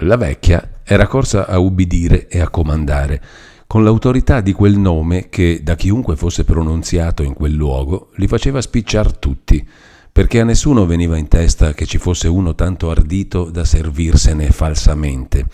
La 0.00 0.18
vecchia 0.18 0.80
era 0.84 1.06
corsa 1.06 1.46
a 1.46 1.58
ubbidire 1.58 2.28
e 2.28 2.38
a 2.40 2.50
comandare, 2.50 3.22
con 3.66 3.82
l'autorità 3.82 4.42
di 4.42 4.52
quel 4.52 4.76
nome 4.76 5.30
che, 5.30 5.60
da 5.62 5.74
chiunque 5.74 6.16
fosse 6.16 6.44
pronunziato 6.44 7.22
in 7.22 7.32
quel 7.32 7.54
luogo, 7.54 8.10
li 8.16 8.26
faceva 8.26 8.60
spicciar 8.60 9.16
tutti, 9.16 9.66
perché 10.12 10.40
a 10.40 10.44
nessuno 10.44 10.84
veniva 10.84 11.16
in 11.16 11.28
testa 11.28 11.72
che 11.72 11.86
ci 11.86 11.96
fosse 11.96 12.28
uno 12.28 12.54
tanto 12.54 12.90
ardito 12.90 13.44
da 13.44 13.64
servirsene 13.64 14.50
falsamente. 14.50 15.46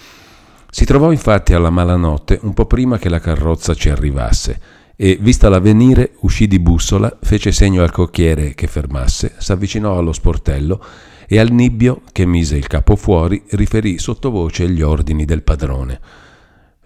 Si 0.69 0.85
trovò 0.85 1.13
infatti 1.13 1.55
alla 1.55 1.71
malanotte 1.71 2.41
un 2.43 2.53
po' 2.53 2.67
prima 2.67 2.99
che 2.99 3.09
la 3.09 3.21
carrozza 3.21 3.75
ci 3.75 3.91
arrivasse 3.91 4.61
e, 4.97 5.19
vistala 5.21 5.61
venire, 5.61 6.15
uscì 6.23 6.49
di 6.49 6.59
bussola, 6.59 7.17
fece 7.23 7.53
segno 7.53 7.85
al 7.85 7.93
cocchiere 7.93 8.55
che 8.55 8.67
fermasse, 8.67 9.35
s'avvicinò 9.39 9.99
allo 9.99 10.13
sportello 10.13 10.85
e 11.27 11.39
al 11.39 11.51
nibbio, 11.51 12.03
che 12.13 12.27
mise 12.27 12.57
il 12.57 12.67
capo 12.67 12.97
fuori, 12.97 13.43
riferì 13.51 13.99
sottovoce 13.99 14.69
gli 14.69 14.83
ordini 14.83 15.25
del 15.25 15.43
padrone. 15.43 16.01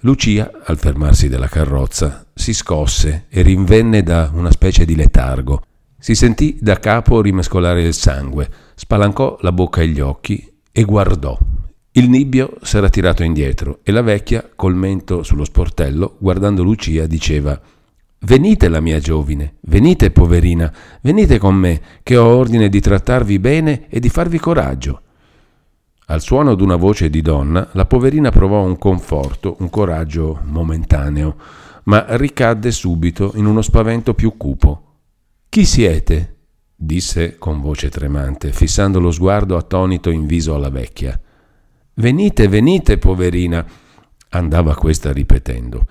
Lucia, 0.00 0.50
al 0.64 0.78
fermarsi 0.78 1.28
della 1.28 1.48
carrozza, 1.48 2.26
si 2.34 2.52
scosse 2.52 3.26
e 3.28 3.42
rinvenne 3.42 4.02
da 4.02 4.30
una 4.32 4.50
specie 4.50 4.84
di 4.84 4.94
letargo. 4.94 5.62
Si 5.98 6.14
sentì 6.14 6.58
da 6.60 6.78
capo 6.78 7.20
rimescolare 7.20 7.82
il 7.82 7.94
sangue, 7.94 8.48
spalancò 8.74 9.38
la 9.40 9.52
bocca 9.52 9.80
e 9.80 9.88
gli 9.88 10.00
occhi 10.00 10.52
e 10.70 10.84
guardò. 10.84 11.36
Il 11.92 12.10
nibbio 12.10 12.58
s'era 12.60 12.90
tirato 12.90 13.22
indietro 13.22 13.78
e 13.82 13.90
la 13.90 14.02
vecchia, 14.02 14.48
col 14.54 14.74
mento 14.74 15.22
sullo 15.22 15.44
sportello, 15.44 16.16
guardando 16.18 16.62
Lucia, 16.62 17.06
diceva 17.06 17.58
Venite 18.26 18.68
la 18.68 18.80
mia 18.80 18.98
giovine, 18.98 19.54
venite 19.60 20.10
poverina, 20.10 20.72
venite 21.02 21.38
con 21.38 21.54
me, 21.54 21.80
che 22.02 22.16
ho 22.16 22.26
ordine 22.26 22.68
di 22.68 22.80
trattarvi 22.80 23.38
bene 23.38 23.86
e 23.88 24.00
di 24.00 24.08
farvi 24.08 24.40
coraggio. 24.40 25.02
Al 26.06 26.20
suono 26.20 26.56
d'una 26.56 26.74
voce 26.74 27.08
di 27.08 27.22
donna, 27.22 27.68
la 27.74 27.84
poverina 27.84 28.30
provò 28.30 28.64
un 28.64 28.78
conforto, 28.78 29.54
un 29.60 29.70
coraggio 29.70 30.40
momentaneo, 30.42 31.36
ma 31.84 32.04
ricadde 32.16 32.72
subito 32.72 33.30
in 33.36 33.46
uno 33.46 33.62
spavento 33.62 34.12
più 34.12 34.36
cupo. 34.36 34.94
Chi 35.48 35.64
siete? 35.64 36.34
disse 36.74 37.36
con 37.38 37.60
voce 37.60 37.90
tremante, 37.90 38.50
fissando 38.50 38.98
lo 38.98 39.12
sguardo 39.12 39.56
attonito 39.56 40.10
in 40.10 40.26
viso 40.26 40.52
alla 40.56 40.68
vecchia. 40.68 41.16
Venite, 41.94 42.48
venite, 42.48 42.98
poverina, 42.98 43.64
andava 44.30 44.74
questa 44.74 45.12
ripetendo. 45.12 45.86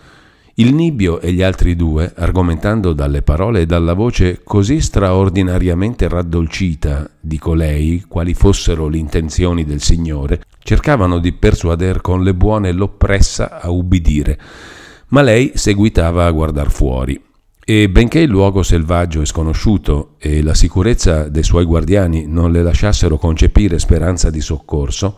Il 0.58 0.74
Nibbio 0.74 1.20
e 1.20 1.34
gli 1.34 1.42
altri 1.42 1.76
due, 1.76 2.14
argomentando 2.16 2.94
dalle 2.94 3.22
parole 3.22 3.62
e 3.62 3.66
dalla 3.66 3.94
voce 3.94 4.40
così 4.42 4.80
straordinariamente 4.80 6.08
raddolcita 6.08 7.10
di 7.20 7.38
colei, 7.38 8.06
quali 8.08 8.34
fossero 8.34 8.88
le 8.88 8.98
intenzioni 8.98 9.66
del 9.66 9.82
Signore, 9.82 10.44
cercavano 10.60 11.20
di 11.20 11.34
persuader 11.34 12.00
con 12.00 12.24
le 12.24 12.34
buone 12.34 12.72
l'oppressa 12.72 13.60
a 13.60 13.70
ubbidire, 13.70 14.40
ma 15.10 15.22
lei 15.22 15.52
seguitava 15.56 16.26
a 16.26 16.32
guardar 16.32 16.72
fuori. 16.72 17.22
E 17.62 17.90
benché 17.90 18.20
il 18.20 18.30
luogo 18.30 18.64
selvaggio 18.64 19.20
e 19.20 19.26
sconosciuto 19.26 20.12
e 20.20 20.42
la 20.42 20.54
sicurezza 20.54 21.28
dei 21.28 21.44
suoi 21.44 21.66
guardiani 21.66 22.28
non 22.28 22.54
le 22.54 22.64
lasciassero 22.64 23.18
concepire 23.18 23.78
speranza 23.78 24.30
di 24.30 24.40
soccorso, 24.40 25.18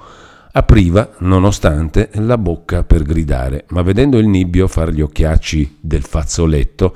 apriva, 0.57 1.11
nonostante, 1.19 2.09
la 2.15 2.37
bocca 2.39 2.83
per 2.83 3.03
gridare, 3.03 3.65
ma 3.69 3.83
vedendo 3.83 4.17
il 4.17 4.27
nibbio 4.27 4.67
far 4.67 4.89
gli 4.89 5.01
occhiacci 5.01 5.77
del 5.79 6.01
fazzoletto, 6.01 6.95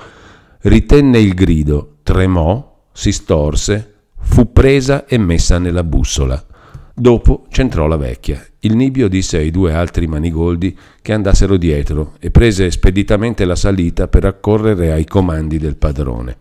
ritenne 0.62 1.20
il 1.20 1.32
grido, 1.32 1.98
tremò, 2.02 2.86
si 2.90 3.12
storse, 3.12 3.94
fu 4.18 4.52
presa 4.52 5.06
e 5.06 5.16
messa 5.16 5.58
nella 5.58 5.84
bussola. 5.84 6.44
Dopo 6.92 7.46
c'entrò 7.50 7.86
la 7.86 7.96
vecchia. 7.96 8.44
Il 8.58 8.74
nibbio 8.74 9.06
disse 9.06 9.36
ai 9.36 9.52
due 9.52 9.72
altri 9.72 10.08
manigoldi 10.08 10.76
che 11.00 11.12
andassero 11.12 11.56
dietro 11.56 12.14
e 12.18 12.32
prese 12.32 12.68
speditamente 12.68 13.44
la 13.44 13.56
salita 13.56 14.08
per 14.08 14.24
accorrere 14.24 14.90
ai 14.90 15.04
comandi 15.04 15.58
del 15.58 15.76
padrone. 15.76 16.36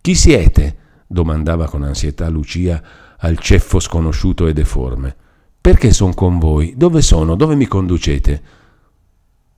Chi 0.00 0.14
siete? 0.14 0.76
domandava 1.04 1.66
con 1.66 1.82
ansietà 1.82 2.28
Lucia 2.28 2.80
al 3.18 3.38
ceffo 3.38 3.80
sconosciuto 3.80 4.46
e 4.46 4.52
deforme. 4.52 5.16
Perché 5.68 5.92
sono 5.92 6.14
con 6.14 6.38
voi? 6.38 6.72
Dove 6.78 7.02
sono? 7.02 7.34
Dove 7.34 7.54
mi 7.54 7.66
conducete? 7.66 8.40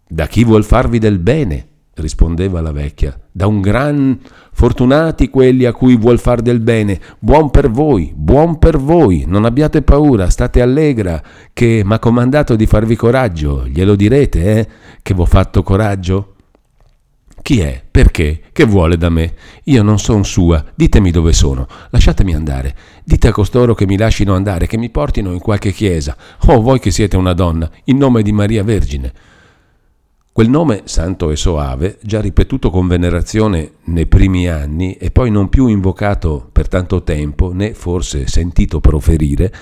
Da 0.09 0.26
chi 0.26 0.43
vuol 0.43 0.65
farvi 0.65 0.98
del 0.98 1.21
bene, 1.21 1.69
rispondeva 1.94 2.60
la 2.60 2.72
vecchia. 2.72 3.16
Da 3.31 3.47
un 3.47 3.60
gran 3.60 4.19
fortunati 4.50 5.31
quelli 5.31 5.66
a 5.66 5.72
cui 5.72 5.97
vuol 5.97 6.19
far 6.19 6.43
del 6.43 6.59
bene. 6.59 6.99
Buon 7.20 7.50
per 7.50 7.70
voi, 7.70 8.12
buon 8.12 8.59
per 8.59 8.76
voi. 8.76 9.22
Non 9.25 9.44
abbiate 9.44 9.82
paura, 9.82 10.28
state 10.31 10.60
allegra, 10.60 11.22
che 11.53 11.82
m'ha 11.84 12.00
comandato 12.00 12.56
di 12.56 12.66
farvi 12.66 12.97
coraggio. 12.97 13.65
Glielo 13.69 13.94
direte, 13.94 14.59
eh? 14.59 14.69
Che 15.00 15.15
v'ho 15.15 15.26
fatto 15.26 15.62
coraggio? 15.62 16.34
Chi 17.43 17.61
è? 17.61 17.83
Perché? 17.91 18.43
Che 18.53 18.65
vuole 18.65 18.97
da 18.97 19.09
me? 19.09 19.34
Io 19.65 19.83
non 19.83 19.99
son 19.99 20.25
sua, 20.25 20.65
ditemi 20.75 21.11
dove 21.11 21.33
sono, 21.33 21.67
lasciatemi 21.91 22.34
andare, 22.34 22.77
dite 23.03 23.28
a 23.28 23.33
costoro 23.33 23.75
che 23.75 23.87
mi 23.87 23.97
lascino 23.97 24.34
andare, 24.34 24.67
che 24.67 24.77
mi 24.77 24.91
portino 24.91 25.33
in 25.33 25.41
qualche 25.41 25.73
chiesa, 25.73 26.17
oh 26.47 26.61
voi 26.61 26.79
che 26.79 26.91
siete 26.91 27.17
una 27.17 27.33
donna, 27.33 27.69
in 27.84 27.97
nome 27.97 28.23
di 28.23 28.33
Maria 28.33 28.62
Vergine. 28.62 29.12
Quel 30.33 30.49
nome 30.49 30.83
santo 30.84 31.31
e 31.31 31.37
soave, 31.37 31.99
già 32.03 32.21
ripetuto 32.21 32.71
con 32.71 32.87
venerazione 32.87 33.73
nei 33.84 34.06
primi 34.06 34.47
anni 34.49 34.95
e 34.95 35.11
poi 35.11 35.31
non 35.31 35.49
più 35.49 35.67
invocato 35.67 36.49
per 36.53 36.69
tanto 36.69 37.03
tempo, 37.03 37.53
né 37.53 37.75
forse 37.75 38.29
sentito 38.29 38.81
proferire, 38.81 39.53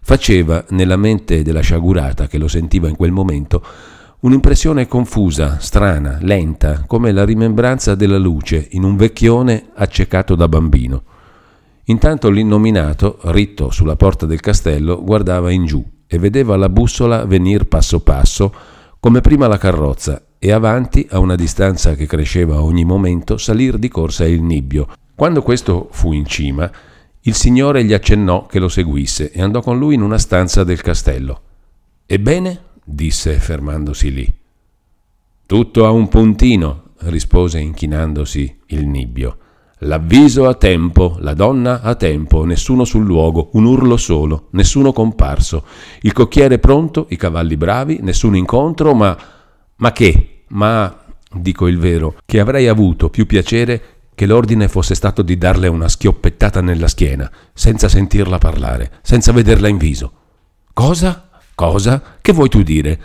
faceva 0.00 0.64
nella 0.70 0.96
mente 0.96 1.42
della 1.42 1.60
sciagurata 1.60 2.26
che 2.26 2.38
lo 2.38 2.48
sentiva 2.48 2.88
in 2.88 2.96
quel 2.96 3.12
momento 3.12 3.64
Un'impressione 4.26 4.88
confusa, 4.88 5.58
strana, 5.60 6.18
lenta, 6.20 6.82
come 6.88 7.12
la 7.12 7.24
rimembranza 7.24 7.94
della 7.94 8.18
luce 8.18 8.66
in 8.72 8.82
un 8.82 8.96
vecchione 8.96 9.66
accecato 9.72 10.34
da 10.34 10.48
bambino. 10.48 11.04
Intanto 11.84 12.28
l'innominato, 12.28 13.20
ritto 13.26 13.70
sulla 13.70 13.94
porta 13.94 14.26
del 14.26 14.40
castello, 14.40 15.00
guardava 15.00 15.52
in 15.52 15.64
giù 15.64 15.80
e 16.08 16.18
vedeva 16.18 16.56
la 16.56 16.68
bussola 16.68 17.24
venir 17.24 17.68
passo 17.68 18.00
passo, 18.00 18.52
come 18.98 19.20
prima 19.20 19.46
la 19.46 19.58
carrozza, 19.58 20.20
e 20.40 20.50
avanti, 20.50 21.06
a 21.08 21.20
una 21.20 21.36
distanza 21.36 21.94
che 21.94 22.06
cresceva 22.06 22.62
ogni 22.62 22.84
momento, 22.84 23.36
salir 23.36 23.78
di 23.78 23.86
corsa 23.86 24.26
il 24.26 24.42
nibbio. 24.42 24.88
Quando 25.14 25.40
questo 25.40 25.86
fu 25.92 26.10
in 26.10 26.26
cima, 26.26 26.68
il 27.20 27.34
signore 27.34 27.84
gli 27.84 27.92
accennò 27.92 28.46
che 28.46 28.58
lo 28.58 28.68
seguisse 28.68 29.30
e 29.30 29.40
andò 29.40 29.60
con 29.60 29.78
lui 29.78 29.94
in 29.94 30.02
una 30.02 30.18
stanza 30.18 30.64
del 30.64 30.80
castello. 30.80 31.40
Ebbene? 32.06 32.65
Disse 32.88 33.34
fermandosi 33.40 34.12
lì. 34.12 34.32
Tutto 35.44 35.84
a 35.86 35.90
un 35.90 36.08
puntino, 36.08 36.90
rispose 37.00 37.58
inchinandosi 37.58 38.60
il 38.66 38.86
nibbio. 38.86 39.38
L'avviso 39.80 40.46
a 40.46 40.54
tempo, 40.54 41.16
la 41.20 41.34
donna 41.34 41.82
a 41.82 41.96
tempo, 41.96 42.44
nessuno 42.44 42.84
sul 42.84 43.04
luogo, 43.04 43.50
un 43.52 43.64
urlo 43.64 43.96
solo, 43.96 44.48
nessuno 44.52 44.92
comparso, 44.92 45.64
il 46.02 46.12
cocchiere 46.12 46.58
pronto, 46.58 47.06
i 47.10 47.16
cavalli 47.16 47.56
bravi, 47.56 47.98
nessun 48.00 48.36
incontro, 48.36 48.94
ma... 48.94 49.16
ma 49.76 49.92
che? 49.92 50.44
Ma, 50.48 51.04
dico 51.30 51.66
il 51.66 51.78
vero, 51.78 52.16
che 52.24 52.40
avrei 52.40 52.68
avuto 52.68 53.10
più 53.10 53.26
piacere 53.26 53.82
che 54.14 54.26
l'ordine 54.26 54.68
fosse 54.68 54.94
stato 54.94 55.20
di 55.20 55.36
darle 55.36 55.68
una 55.68 55.88
schioppettata 55.88 56.62
nella 56.62 56.88
schiena, 56.88 57.30
senza 57.52 57.88
sentirla 57.88 58.38
parlare, 58.38 58.92
senza 59.02 59.32
vederla 59.32 59.68
in 59.68 59.76
viso. 59.76 60.12
Cosa? 60.72 61.25
Cosa? 61.56 62.02
Che 62.20 62.32
vuoi 62.34 62.50
tu 62.50 62.62
dire? 62.62 63.00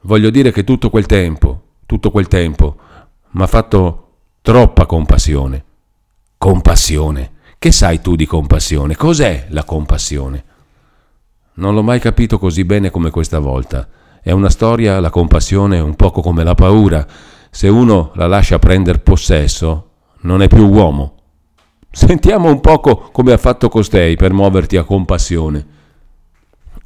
Voglio 0.00 0.30
dire 0.30 0.50
che 0.50 0.64
tutto 0.64 0.90
quel 0.90 1.06
tempo, 1.06 1.62
tutto 1.86 2.10
quel 2.10 2.26
tempo, 2.26 2.76
mi 3.30 3.42
ha 3.42 3.46
fatto 3.46 4.14
troppa 4.42 4.84
compassione. 4.84 5.64
Compassione? 6.38 7.34
Che 7.56 7.70
sai 7.70 8.00
tu 8.00 8.16
di 8.16 8.26
compassione? 8.26 8.96
Cos'è 8.96 9.46
la 9.50 9.62
compassione? 9.62 10.44
Non 11.54 11.72
l'ho 11.74 11.84
mai 11.84 12.00
capito 12.00 12.36
così 12.40 12.64
bene 12.64 12.90
come 12.90 13.10
questa 13.10 13.38
volta. 13.38 13.88
È 14.20 14.32
una 14.32 14.50
storia, 14.50 14.98
la 14.98 15.10
compassione, 15.10 15.78
un 15.78 15.94
poco 15.94 16.22
come 16.22 16.42
la 16.42 16.56
paura. 16.56 17.06
Se 17.48 17.68
uno 17.68 18.10
la 18.14 18.26
lascia 18.26 18.58
prendere 18.58 18.98
possesso, 18.98 19.90
non 20.22 20.42
è 20.42 20.48
più 20.48 20.66
uomo. 20.66 21.14
Sentiamo 21.92 22.48
un 22.48 22.60
poco 22.60 23.08
come 23.12 23.30
ha 23.32 23.38
fatto 23.38 23.68
costei 23.68 24.16
per 24.16 24.32
muoverti 24.32 24.76
a 24.76 24.82
compassione. 24.82 25.74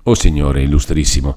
Oh 0.05 0.15
Signore 0.15 0.63
illustrissimo, 0.63 1.37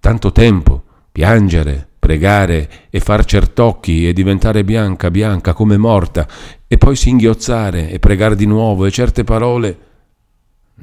tanto 0.00 0.32
tempo, 0.32 0.82
piangere, 1.12 1.86
pregare 1.98 2.88
e 2.90 2.98
far 2.98 3.24
certocchi 3.24 4.08
e 4.08 4.12
diventare 4.12 4.64
bianca, 4.64 5.10
bianca 5.10 5.52
come 5.52 5.76
morta, 5.76 6.26
e 6.66 6.76
poi 6.76 6.96
singhiozzare 6.96 7.90
e 7.90 8.00
pregare 8.00 8.34
di 8.34 8.46
nuovo 8.46 8.84
e 8.84 8.90
certe 8.90 9.22
parole. 9.22 9.78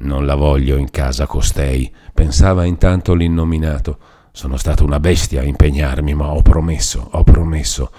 Non 0.00 0.24
la 0.24 0.36
voglio 0.36 0.76
in 0.76 0.90
casa 0.90 1.26
costei, 1.26 1.92
pensava 2.14 2.64
intanto 2.64 3.14
l'innominato. 3.14 3.98
Sono 4.32 4.56
stata 4.56 4.84
una 4.84 5.00
bestia 5.00 5.40
a 5.40 5.44
impegnarmi, 5.44 6.14
ma 6.14 6.32
ho 6.32 6.40
promesso, 6.40 7.08
ho 7.10 7.24
promesso. 7.24 7.90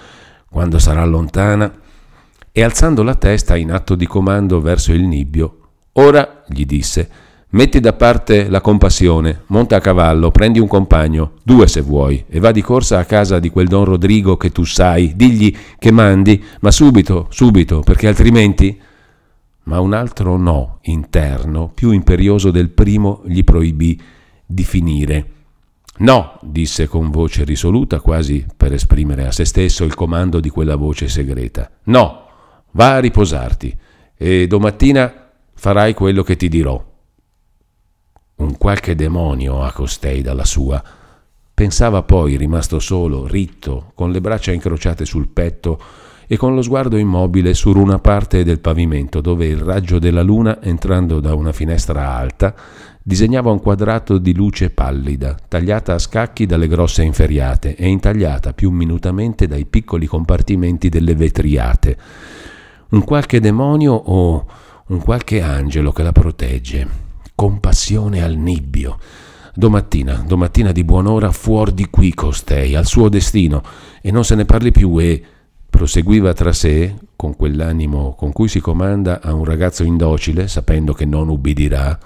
Quando 0.50 0.80
sarà 0.80 1.04
lontana. 1.06 1.72
E 2.52 2.64
alzando 2.64 3.04
la 3.04 3.16
testa 3.16 3.58
in 3.58 3.72
atto 3.72 3.96
di 3.96 4.08
comando 4.08 4.60
verso 4.62 4.92
il 4.94 5.04
nibbio, 5.04 5.58
ora, 5.94 6.44
gli 6.48 6.66
disse, 6.66 7.10
Metti 7.52 7.80
da 7.80 7.94
parte 7.94 8.48
la 8.48 8.62
compassione, 8.62 9.42
monta 9.48 9.78
a 9.78 9.82
cavallo, 9.82 10.30
prendi 10.30 10.60
un 10.60 10.68
compagno, 10.68 11.32
due 11.42 11.68
se 11.68 11.82
vuoi, 11.82 12.24
e 12.30 12.40
va 12.40 12.52
di 12.52 12.62
corsa 12.62 13.00
a 13.00 13.06
casa 13.06 13.40
di 13.40 13.50
quel 13.50 13.68
don 13.68 13.86
Rodrigo 13.86 14.38
che 14.38 14.52
tu 14.52 14.64
sai, 14.66 15.14
digli 15.16 15.56
che 15.80 15.92
mandi, 15.92 16.44
ma 16.60 16.70
subito, 16.70 17.26
subito, 17.30 17.80
perché 17.80 18.08
altrimenti... 18.08 18.80
Ma 19.64 19.80
un 19.80 19.94
altro 19.94 20.38
no 20.38 20.80
interno, 20.84 21.72
più 21.74 21.92
imperioso 21.92 22.52
del 22.52 22.70
primo, 22.70 23.22
gli 23.26 23.44
proibì 23.44 24.00
di 24.46 24.64
finire. 24.64 25.32
No, 25.98 26.40
disse 26.42 26.88
con 26.88 27.10
voce 27.10 27.44
risoluta, 27.44 28.00
quasi 28.00 28.46
per 28.56 28.74
esprimere 28.74 29.28
a 29.28 29.32
se 29.32 29.46
stesso 29.46 29.84
il 29.84 29.96
comando 29.96 30.40
di 30.40 30.50
quella 30.50 30.76
voce 30.76 31.08
segreta. 31.08 31.70
No, 31.86 32.26
va 32.72 32.96
a 32.96 33.00
riposarti 33.00 33.76
e 34.16 34.48
domattina 34.48 35.30
farai 35.54 35.94
quello 35.94 36.24
che 36.24 36.36
ti 36.36 36.48
dirò. 36.48 36.89
Qualche 38.60 38.94
demonio 38.94 39.64
ha 39.64 39.72
costei 39.72 40.22
dalla 40.22 40.44
sua. 40.44 40.84
Pensava 41.54 42.04
poi, 42.04 42.36
rimasto 42.36 42.80
solo, 42.80 43.26
ritto, 43.26 43.94
con 43.96 44.12
le 44.12 44.20
braccia 44.20 44.52
incrociate 44.52 45.06
sul 45.06 45.30
petto 45.30 45.82
e 46.28 46.36
con 46.36 46.54
lo 46.54 46.62
sguardo 46.62 46.98
immobile 46.98 47.54
su 47.54 47.72
una 47.72 48.00
parte 48.00 48.44
del 48.44 48.60
pavimento 48.60 49.22
dove 49.22 49.46
il 49.46 49.60
raggio 49.62 49.98
della 49.98 50.24
luna, 50.24 50.62
entrando 50.62 51.22
da 51.22 51.34
una 51.36 51.54
finestra 51.54 52.14
alta, 52.14 52.54
disegnava 53.02 53.50
un 53.50 53.62
quadrato 53.62 54.18
di 54.18 54.36
luce 54.36 54.72
pallida, 54.72 55.38
tagliata 55.48 55.94
a 55.94 56.00
scacchi 56.00 56.46
dalle 56.46 56.68
grosse 56.68 57.04
inferriate 57.04 57.78
e 57.78 57.88
intagliata 57.88 58.52
più 58.52 58.72
minutamente 58.72 59.48
dai 59.48 59.64
piccoli 59.64 60.06
compartimenti 60.06 60.90
delle 60.90 61.16
vetriate. 61.16 61.98
Un 62.90 63.06
qualche 63.06 63.40
demonio 63.40 63.94
o 63.94 64.46
un 64.88 65.00
qualche 65.00 65.42
angelo 65.42 65.94
che 65.94 66.04
la 66.04 66.12
protegge 66.12 67.08
compassione 67.40 68.22
al 68.22 68.36
nibbio. 68.36 69.00
Domattina, 69.54 70.26
domattina 70.28 70.74
di 70.74 70.84
buon'ora, 70.84 71.32
fuori 71.32 71.74
di 71.74 71.90
qui 71.90 72.14
costei, 72.14 72.76
al 72.76 72.86
suo 72.86 73.08
destino, 73.08 73.64
e 74.02 74.12
non 74.12 74.26
se 74.26 74.36
ne 74.36 74.44
parli 74.44 74.72
più 74.72 75.00
e 75.00 75.24
proseguiva 75.70 76.34
tra 76.34 76.52
sé, 76.52 76.96
con 77.16 77.38
quell'animo 77.38 78.14
con 78.16 78.34
cui 78.34 78.50
si 78.50 78.60
comanda 78.60 79.22
a 79.22 79.34
un 79.34 79.46
ragazzo 79.46 79.86
indocile, 79.86 80.50
sapendo 80.50 80.92
che 80.92 81.06
non 81.06 81.30
ubbidirà, 81.30 81.98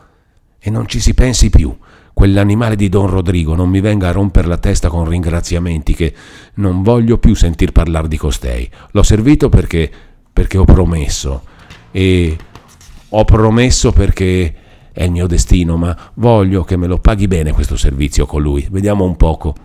e 0.59 0.69
non 0.69 0.87
ci 0.87 0.99
si 0.99 1.15
pensi 1.15 1.49
più. 1.49 1.75
Quell'animale 2.13 2.75
di 2.75 2.87
Don 2.87 3.07
Rodrigo 3.07 3.55
non 3.55 3.69
mi 3.69 3.81
venga 3.81 4.09
a 4.09 4.11
rompere 4.11 4.47
la 4.47 4.59
testa 4.59 4.87
con 4.89 5.09
ringraziamenti 5.09 5.95
che 5.95 6.13
non 6.55 6.83
voglio 6.83 7.17
più 7.17 7.33
sentir 7.33 7.71
parlare 7.71 8.07
di 8.07 8.17
costei. 8.17 8.69
L'ho 8.91 9.01
servito 9.01 9.49
perché, 9.49 9.91
perché 10.31 10.59
ho 10.59 10.65
promesso 10.65 11.41
e 11.89 12.37
ho 13.09 13.25
promesso 13.25 13.91
perché 13.91 14.57
è 14.93 15.03
il 15.03 15.11
mio 15.11 15.25
destino, 15.25 15.75
ma 15.75 15.97
voglio 16.15 16.63
che 16.63 16.77
me 16.77 16.85
lo 16.85 16.99
paghi 16.99 17.27
bene 17.27 17.51
questo 17.51 17.75
servizio 17.75 18.27
con 18.27 18.43
lui. 18.43 18.65
Vediamo 18.69 19.03
un 19.03 19.17
poco. 19.17 19.55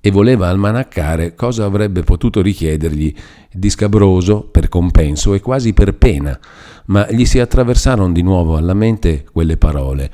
E 0.00 0.10
voleva 0.10 0.48
almanaccare 0.48 1.34
cosa 1.34 1.64
avrebbe 1.64 2.02
potuto 2.02 2.42
richiedergli 2.42 3.14
di 3.52 3.70
scabroso 3.70 4.42
per 4.42 4.68
compenso 4.68 5.34
e 5.34 5.40
quasi 5.40 5.72
per 5.72 5.94
pena, 5.94 6.38
ma 6.86 7.06
gli 7.10 7.24
si 7.24 7.38
attraversarono 7.38 8.12
di 8.12 8.22
nuovo 8.22 8.56
alla 8.56 8.74
mente 8.74 9.24
quelle 9.30 9.56
parole. 9.56 10.10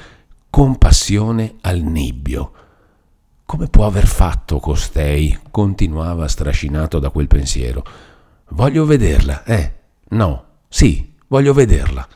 Compassione 0.50 1.54
al 1.62 1.80
nibbio. 1.80 2.52
Come 3.46 3.68
può 3.68 3.86
aver 3.86 4.06
fatto 4.06 4.58
costei? 4.58 5.38
continuava 5.50 6.28
strascinato 6.28 6.98
da 6.98 7.10
quel 7.10 7.28
pensiero. 7.28 7.84
Voglio 8.50 8.84
vederla, 8.84 9.44
eh? 9.44 9.72
No, 10.08 10.44
sì, 10.68 11.12
voglio 11.28 11.54
vederla 11.54 12.06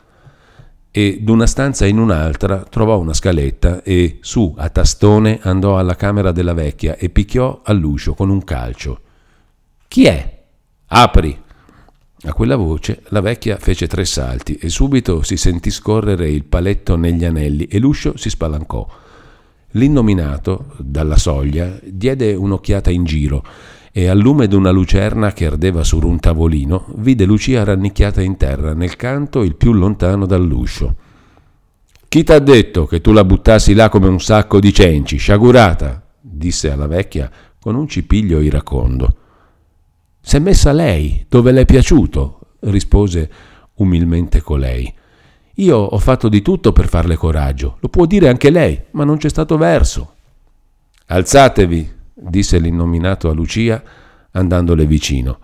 e 0.91 1.19
d'una 1.21 1.47
stanza 1.47 1.85
in 1.85 1.97
un'altra 1.97 2.63
trovò 2.63 2.99
una 2.99 3.13
scaletta 3.13 3.81
e 3.81 4.17
su 4.19 4.53
a 4.57 4.69
tastone 4.69 5.39
andò 5.41 5.77
alla 5.77 5.95
camera 5.95 6.33
della 6.33 6.53
vecchia 6.53 6.97
e 6.97 7.09
picchiò 7.09 7.61
all'uscio 7.63 8.13
con 8.13 8.29
un 8.29 8.43
calcio. 8.43 8.99
Chi 9.87 10.05
è? 10.05 10.43
Apri! 10.87 11.41
A 12.23 12.33
quella 12.33 12.57
voce 12.57 13.01
la 13.07 13.21
vecchia 13.21 13.57
fece 13.57 13.87
tre 13.87 14.05
salti 14.05 14.55
e 14.55 14.69
subito 14.69 15.23
si 15.23 15.37
sentì 15.37 15.71
scorrere 15.71 16.29
il 16.29 16.43
paletto 16.43 16.95
negli 16.95 17.25
anelli 17.25 17.65
e 17.65 17.79
l'uscio 17.79 18.15
si 18.17 18.29
spalancò. 18.29 18.87
L'innominato, 19.71 20.75
dalla 20.77 21.17
soglia, 21.17 21.79
diede 21.81 22.33
un'occhiata 22.35 22.91
in 22.91 23.05
giro 23.05 23.43
e 23.93 24.07
al 24.07 24.17
lume 24.17 24.47
d'una 24.47 24.71
lucerna 24.71 25.33
che 25.33 25.45
ardeva 25.45 25.83
su 25.83 25.99
un 25.99 26.19
tavolino 26.19 26.85
vide 26.95 27.25
Lucia 27.25 27.63
rannicchiata 27.63 28.21
in 28.21 28.37
terra 28.37 28.73
nel 28.73 28.95
canto 28.95 29.43
il 29.43 29.55
più 29.55 29.73
lontano 29.73 30.25
dall'uscio. 30.25 30.95
Chi 32.07 32.23
t'ha 32.23 32.39
detto 32.39 32.85
che 32.85 33.01
tu 33.01 33.11
la 33.11 33.25
buttassi 33.25 33.73
là 33.73 33.89
come 33.89 34.07
un 34.07 34.19
sacco 34.19 34.59
di 34.59 34.73
cenci, 34.73 35.17
sciagurata? 35.17 36.01
disse 36.19 36.71
alla 36.71 36.87
vecchia 36.87 37.29
con 37.59 37.75
un 37.75 37.87
cipiglio 37.87 38.39
iracondo. 38.39 39.15
S'è 40.21 40.39
messa 40.39 40.71
lei, 40.71 41.25
dove 41.27 41.51
le 41.51 41.61
è 41.61 41.65
piaciuto, 41.65 42.39
rispose 42.61 43.29
umilmente 43.75 44.41
colei. 44.41 44.91
Io 45.55 45.77
ho 45.77 45.97
fatto 45.99 46.29
di 46.29 46.41
tutto 46.41 46.71
per 46.71 46.87
farle 46.87 47.15
coraggio, 47.15 47.77
lo 47.79 47.89
può 47.89 48.05
dire 48.05 48.29
anche 48.29 48.49
lei, 48.49 48.79
ma 48.91 49.03
non 49.03 49.17
c'è 49.17 49.29
stato 49.29 49.57
verso. 49.57 50.13
Alzatevi, 51.07 51.91
disse 52.21 52.59
l'innominato 52.59 53.29
a 53.29 53.33
Lucia 53.33 53.81
andandole 54.31 54.85
vicino. 54.85 55.39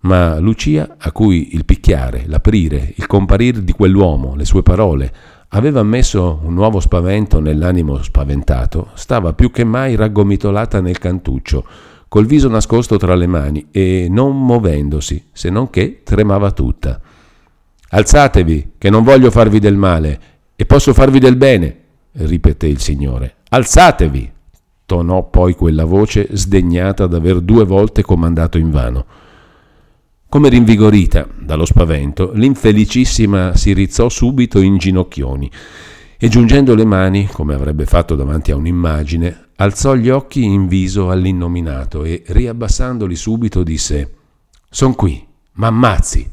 Ma 0.00 0.38
Lucia, 0.38 0.96
a 0.98 1.12
cui 1.12 1.54
il 1.54 1.64
picchiare, 1.64 2.24
l'aprire, 2.26 2.92
il 2.96 3.06
comparir 3.06 3.62
di 3.62 3.72
quell'uomo, 3.72 4.34
le 4.34 4.44
sue 4.44 4.62
parole, 4.62 5.12
aveva 5.48 5.82
messo 5.82 6.40
un 6.42 6.52
nuovo 6.52 6.80
spavento 6.80 7.40
nell'animo 7.40 8.02
spaventato, 8.02 8.90
stava 8.94 9.32
più 9.32 9.50
che 9.50 9.64
mai 9.64 9.94
raggomitolata 9.94 10.80
nel 10.80 10.98
cantuccio, 10.98 11.64
col 12.08 12.26
viso 12.26 12.48
nascosto 12.48 12.96
tra 12.96 13.14
le 13.14 13.26
mani 13.26 13.68
e 13.70 14.08
non 14.10 14.38
muovendosi, 14.44 15.28
se 15.32 15.48
non 15.48 15.70
che 15.70 16.02
tremava 16.04 16.50
tutta. 16.50 17.00
Alzatevi, 17.88 18.72
che 18.76 18.90
non 18.90 19.04
voglio 19.04 19.30
farvi 19.30 19.58
del 19.58 19.76
male, 19.76 20.20
e 20.54 20.66
posso 20.66 20.92
farvi 20.92 21.18
del 21.18 21.36
bene, 21.36 21.78
ripeté 22.12 22.66
il 22.66 22.80
Signore. 22.80 23.36
Alzatevi! 23.48 24.33
Tonò 24.86 25.28
poi 25.28 25.54
quella 25.54 25.84
voce 25.84 26.28
sdegnata 26.32 27.06
d'aver 27.06 27.40
due 27.40 27.64
volte 27.64 28.02
comandato 28.02 28.58
invano. 28.58 29.04
Come 30.28 30.48
rinvigorita 30.48 31.28
dallo 31.38 31.64
spavento, 31.64 32.32
l'infelicissima 32.32 33.54
si 33.54 33.72
rizzò 33.72 34.08
subito 34.08 34.60
in 34.60 34.78
ginocchioni 34.78 35.50
e 36.18 36.28
giungendo 36.28 36.74
le 36.74 36.84
mani, 36.84 37.26
come 37.26 37.54
avrebbe 37.54 37.86
fatto 37.86 38.14
davanti 38.14 38.50
a 38.50 38.56
un'immagine, 38.56 39.48
alzò 39.56 39.94
gli 39.94 40.08
occhi 40.08 40.42
in 40.42 40.66
viso 40.66 41.10
all'innominato 41.10 42.02
e, 42.02 42.22
riabbassandoli 42.26 43.14
subito, 43.14 43.62
disse 43.62 44.14
Son 44.70 44.94
qui, 44.94 45.24
m'ammazzi. 45.52 46.28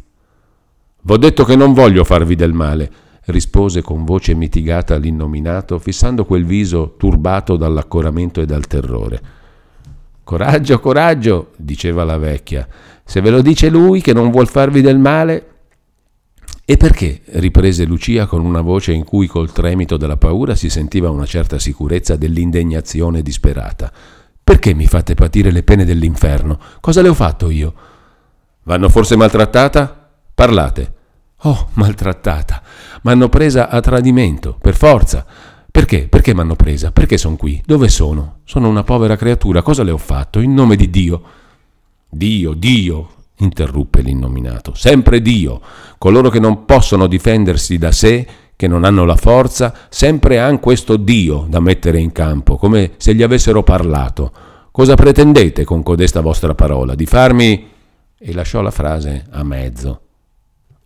V'ho 1.03 1.17
detto 1.17 1.43
che 1.43 1.55
non 1.55 1.73
voglio 1.73 2.03
farvi 2.03 2.35
del 2.35 2.53
male 2.53 2.91
rispose 3.25 3.81
con 3.81 4.03
voce 4.03 4.33
mitigata 4.33 4.97
l'innominato, 4.97 5.77
fissando 5.79 6.25
quel 6.25 6.45
viso 6.45 6.95
turbato 6.97 7.55
dall'accoramento 7.55 8.41
e 8.41 8.45
dal 8.45 8.67
terrore. 8.67 9.21
Coraggio, 10.23 10.79
coraggio, 10.79 11.51
diceva 11.57 12.03
la 12.03 12.17
vecchia, 12.17 12.67
se 13.03 13.21
ve 13.21 13.29
lo 13.29 13.41
dice 13.41 13.69
lui 13.69 14.01
che 14.01 14.13
non 14.13 14.31
vuol 14.31 14.47
farvi 14.47 14.81
del 14.81 14.97
male. 14.97 15.47
E 16.63 16.77
perché? 16.77 17.21
riprese 17.25 17.85
Lucia 17.85 18.25
con 18.27 18.45
una 18.45 18.61
voce 18.61 18.93
in 18.93 19.03
cui 19.03 19.27
col 19.27 19.51
tremito 19.51 19.97
della 19.97 20.15
paura 20.15 20.55
si 20.55 20.69
sentiva 20.69 21.09
una 21.09 21.25
certa 21.25 21.59
sicurezza 21.59 22.15
dell'indignazione 22.15 23.21
disperata. 23.21 23.91
Perché 24.43 24.73
mi 24.73 24.87
fate 24.87 25.13
patire 25.13 25.51
le 25.51 25.63
pene 25.63 25.85
dell'inferno? 25.85 26.59
Cosa 26.79 27.01
le 27.01 27.09
ho 27.09 27.13
fatto 27.13 27.49
io? 27.49 27.73
Vanno 28.63 28.89
forse 28.89 29.15
maltrattata? 29.15 30.09
Parlate. 30.33 30.93
Oh, 31.43 31.69
maltrattata. 31.74 32.62
M'hanno 33.01 33.27
presa 33.29 33.69
a 33.69 33.79
tradimento, 33.79 34.57
per 34.62 34.75
forza. 34.75 35.25
Perché? 35.71 36.07
Perché 36.07 36.36
m'hanno 36.36 36.55
presa? 36.55 36.91
Perché 36.91 37.17
sono 37.17 37.36
qui? 37.36 37.62
Dove 37.65 37.88
sono? 37.89 38.39
Sono 38.43 38.67
una 38.67 38.83
povera 38.83 39.15
creatura. 39.15 39.63
Cosa 39.63 39.83
le 39.83 39.91
ho 39.91 39.98
fatto? 39.98 40.39
In 40.39 40.53
nome 40.53 40.75
di 40.75 40.89
Dio. 40.89 41.21
Dio, 42.10 42.53
Dio, 42.53 43.10
interruppe 43.38 44.01
l'innominato. 44.01 44.75
Sempre 44.75 45.21
Dio. 45.21 45.62
Coloro 45.98 46.29
che 46.29 46.39
non 46.39 46.65
possono 46.65 47.07
difendersi 47.07 47.79
da 47.79 47.91
sé, 47.91 48.27
che 48.55 48.67
non 48.67 48.83
hanno 48.83 49.05
la 49.05 49.15
forza, 49.15 49.74
sempre 49.89 50.38
hanno 50.38 50.60
questo 50.60 50.98
Dio 50.98 51.48
da 51.50 51.60
mettere 51.60 52.00
in 52.00 52.12
campo, 52.12 52.57
come 52.57 52.91
se 52.98 53.15
gli 53.15 53.24
avessero 53.24 53.63
parlato. 53.63 54.31
Cosa 54.69 54.93
pretendete 54.93 55.63
con 55.63 55.81
codesta 55.81 56.21
vostra 56.21 56.53
parola? 56.53 56.93
Di 56.93 57.05
farmi... 57.07 57.69
E 58.24 58.33
lasciò 58.33 58.62
la 58.62 58.69
frase 58.69 59.25
a 59.31 59.43
mezzo. 59.43 60.01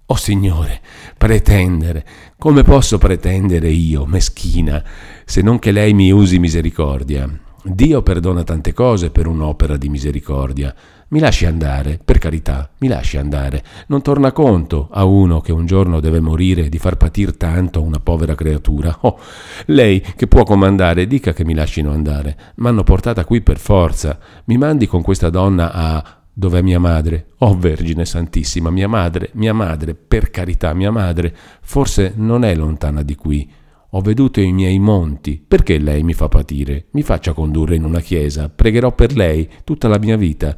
Oh 0.08 0.18
Signore, 0.18 0.82
pretendere, 1.18 2.06
come 2.38 2.62
posso 2.62 3.00
pretendere 3.00 3.70
io, 3.70 4.06
meschina, 4.06 4.84
se 5.26 5.42
non 5.42 5.58
che 5.58 5.72
lei 5.72 5.94
mi 5.94 6.12
usi 6.12 6.38
misericordia? 6.38 7.28
Dio 7.64 8.04
perdona 8.04 8.44
tante 8.44 8.72
cose 8.72 9.10
per 9.10 9.26
un'opera 9.26 9.78
di 9.78 9.90
misericordia. 9.90 10.76
Mi 11.08 11.20
lasci 11.20 11.48
andare, 11.48 12.00
per 12.06 12.20
carità, 12.20 12.70
mi 12.78 12.88
lasci 12.88 13.18
andare. 13.18 13.64
Non 13.88 14.04
torna 14.04 14.32
conto 14.32 14.90
a 14.92 15.06
uno 15.06 15.42
che 15.42 15.52
un 15.52 15.66
giorno 15.66 16.00
deve 16.00 16.20
morire 16.20 16.70
di 16.70 16.78
far 16.78 16.98
patir 16.98 17.36
tanto 17.36 17.80
a 17.80 17.82
una 17.82 18.00
povera 18.00 18.36
creatura. 18.36 18.96
Oh, 19.02 19.18
lei 19.66 20.02
che 20.02 20.28
può 20.28 20.44
comandare, 20.44 21.08
dica 21.08 21.34
che 21.34 21.44
mi 21.44 21.56
lascino 21.56 21.90
andare. 21.90 22.38
M'hanno 22.58 22.84
portata 22.84 23.26
qui 23.26 23.42
per 23.42 23.58
forza. 23.58 24.20
Mi 24.44 24.58
mandi 24.58 24.86
con 24.86 25.02
questa 25.02 25.32
donna 25.32 25.72
a 25.72 26.20
Dov'è 26.38 26.62
mia 26.62 26.80
madre? 26.80 27.28
Oh 27.38 27.58
Vergine 27.58 28.04
Santissima, 28.04 28.70
mia 28.70 28.90
madre, 28.90 29.30
mia 29.36 29.54
madre, 29.54 29.96
per 29.96 30.32
carità, 30.32 30.74
mia 30.74 30.92
madre, 30.92 31.34
forse 31.62 32.12
non 32.18 32.44
è 32.44 32.54
lontana 32.54 33.04
di 33.04 33.16
qui. 33.16 33.50
Ho 33.92 34.02
veduto 34.02 34.42
i 34.42 34.52
miei 34.52 34.78
monti. 34.78 35.38
Perché 35.38 35.78
lei 35.78 36.04
mi 36.04 36.12
fa 36.12 36.28
patire? 36.28 36.88
Mi 36.92 37.04
faccia 37.04 37.32
condurre 37.32 37.78
in 37.78 37.86
una 37.86 38.02
chiesa. 38.02 38.50
Pregherò 38.50 38.92
per 38.92 39.16
lei 39.16 39.50
tutta 39.64 39.88
la 39.88 39.98
mia 39.98 40.18
vita. 40.18 40.54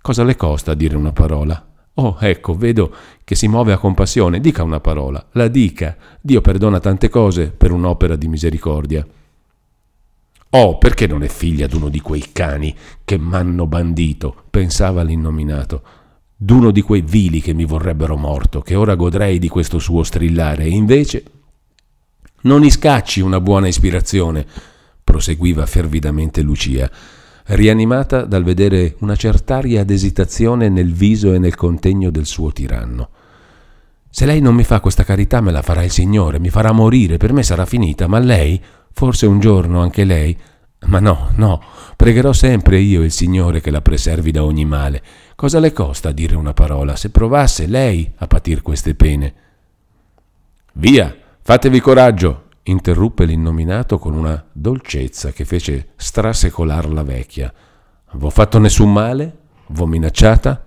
Cosa 0.00 0.24
le 0.24 0.34
costa 0.34 0.74
dire 0.74 0.96
una 0.96 1.12
parola? 1.12 1.64
Oh, 1.94 2.16
ecco, 2.18 2.56
vedo 2.56 2.92
che 3.22 3.36
si 3.36 3.46
muove 3.46 3.72
a 3.72 3.78
compassione. 3.78 4.40
Dica 4.40 4.64
una 4.64 4.80
parola. 4.80 5.24
La 5.34 5.46
dica. 5.46 5.96
Dio 6.20 6.40
perdona 6.40 6.80
tante 6.80 7.08
cose 7.08 7.52
per 7.52 7.70
un'opera 7.70 8.16
di 8.16 8.26
misericordia. 8.26 9.06
Oh, 10.52 10.78
perché 10.78 11.06
non 11.06 11.22
è 11.22 11.28
figlia 11.28 11.68
d'uno 11.68 11.88
di 11.88 12.00
quei 12.00 12.32
cani 12.32 12.74
che 13.04 13.16
m'hanno 13.16 13.66
bandito? 13.66 14.44
pensava 14.50 15.02
l'innominato. 15.02 15.82
D'uno 16.36 16.72
di 16.72 16.82
quei 16.82 17.02
vili 17.02 17.40
che 17.40 17.52
mi 17.52 17.64
vorrebbero 17.64 18.16
morto, 18.16 18.60
che 18.60 18.74
ora 18.74 18.96
godrei 18.96 19.38
di 19.38 19.48
questo 19.48 19.78
suo 19.78 20.02
strillare, 20.02 20.64
e 20.64 20.70
invece. 20.70 21.22
Non 22.42 22.64
iscacci 22.64 23.20
una 23.20 23.40
buona 23.40 23.68
ispirazione, 23.68 24.44
proseguiva 25.04 25.66
fervidamente 25.66 26.42
Lucia, 26.42 26.90
rianimata 27.46 28.24
dal 28.24 28.42
vedere 28.42 28.96
una 29.00 29.14
cert'aria 29.14 29.84
d'esitazione 29.84 30.68
nel 30.68 30.92
viso 30.92 31.32
e 31.32 31.38
nel 31.38 31.54
contegno 31.54 32.10
del 32.10 32.26
suo 32.26 32.50
tiranno. 32.50 33.10
Se 34.08 34.26
lei 34.26 34.40
non 34.40 34.56
mi 34.56 34.64
fa 34.64 34.80
questa 34.80 35.04
carità 35.04 35.40
me 35.40 35.52
la 35.52 35.62
farà 35.62 35.84
il 35.84 35.92
Signore, 35.92 36.40
mi 36.40 36.48
farà 36.48 36.72
morire, 36.72 37.18
per 37.18 37.32
me 37.32 37.44
sarà 37.44 37.66
finita, 37.66 38.08
ma 38.08 38.18
lei 38.18 38.60
Forse 38.92 39.26
un 39.26 39.40
giorno 39.40 39.80
anche 39.80 40.04
lei. 40.04 40.36
Ma 40.86 40.98
no, 40.98 41.30
no, 41.34 41.62
pregherò 41.94 42.32
sempre 42.32 42.78
io 42.78 43.02
il 43.02 43.12
Signore 43.12 43.60
che 43.60 43.70
la 43.70 43.82
preservi 43.82 44.30
da 44.30 44.44
ogni 44.44 44.64
male. 44.64 45.02
Cosa 45.34 45.58
le 45.58 45.72
costa 45.72 46.12
dire 46.12 46.36
una 46.36 46.54
parola 46.54 46.96
se 46.96 47.10
provasse 47.10 47.66
lei 47.66 48.10
a 48.16 48.26
patir 48.26 48.62
queste 48.62 48.94
pene? 48.94 49.34
Via, 50.74 51.14
fatevi 51.42 51.80
coraggio, 51.80 52.44
interruppe 52.62 53.24
l'innominato 53.24 53.98
con 53.98 54.14
una 54.14 54.42
dolcezza 54.52 55.32
che 55.32 55.44
fece 55.44 55.90
strasecolar 55.96 56.88
la 56.90 57.02
vecchia. 57.02 57.52
V'ho 58.12 58.30
fatto 58.30 58.58
nessun 58.58 58.92
male? 58.92 59.38
V'ho 59.68 59.86
minacciata? 59.86 60.64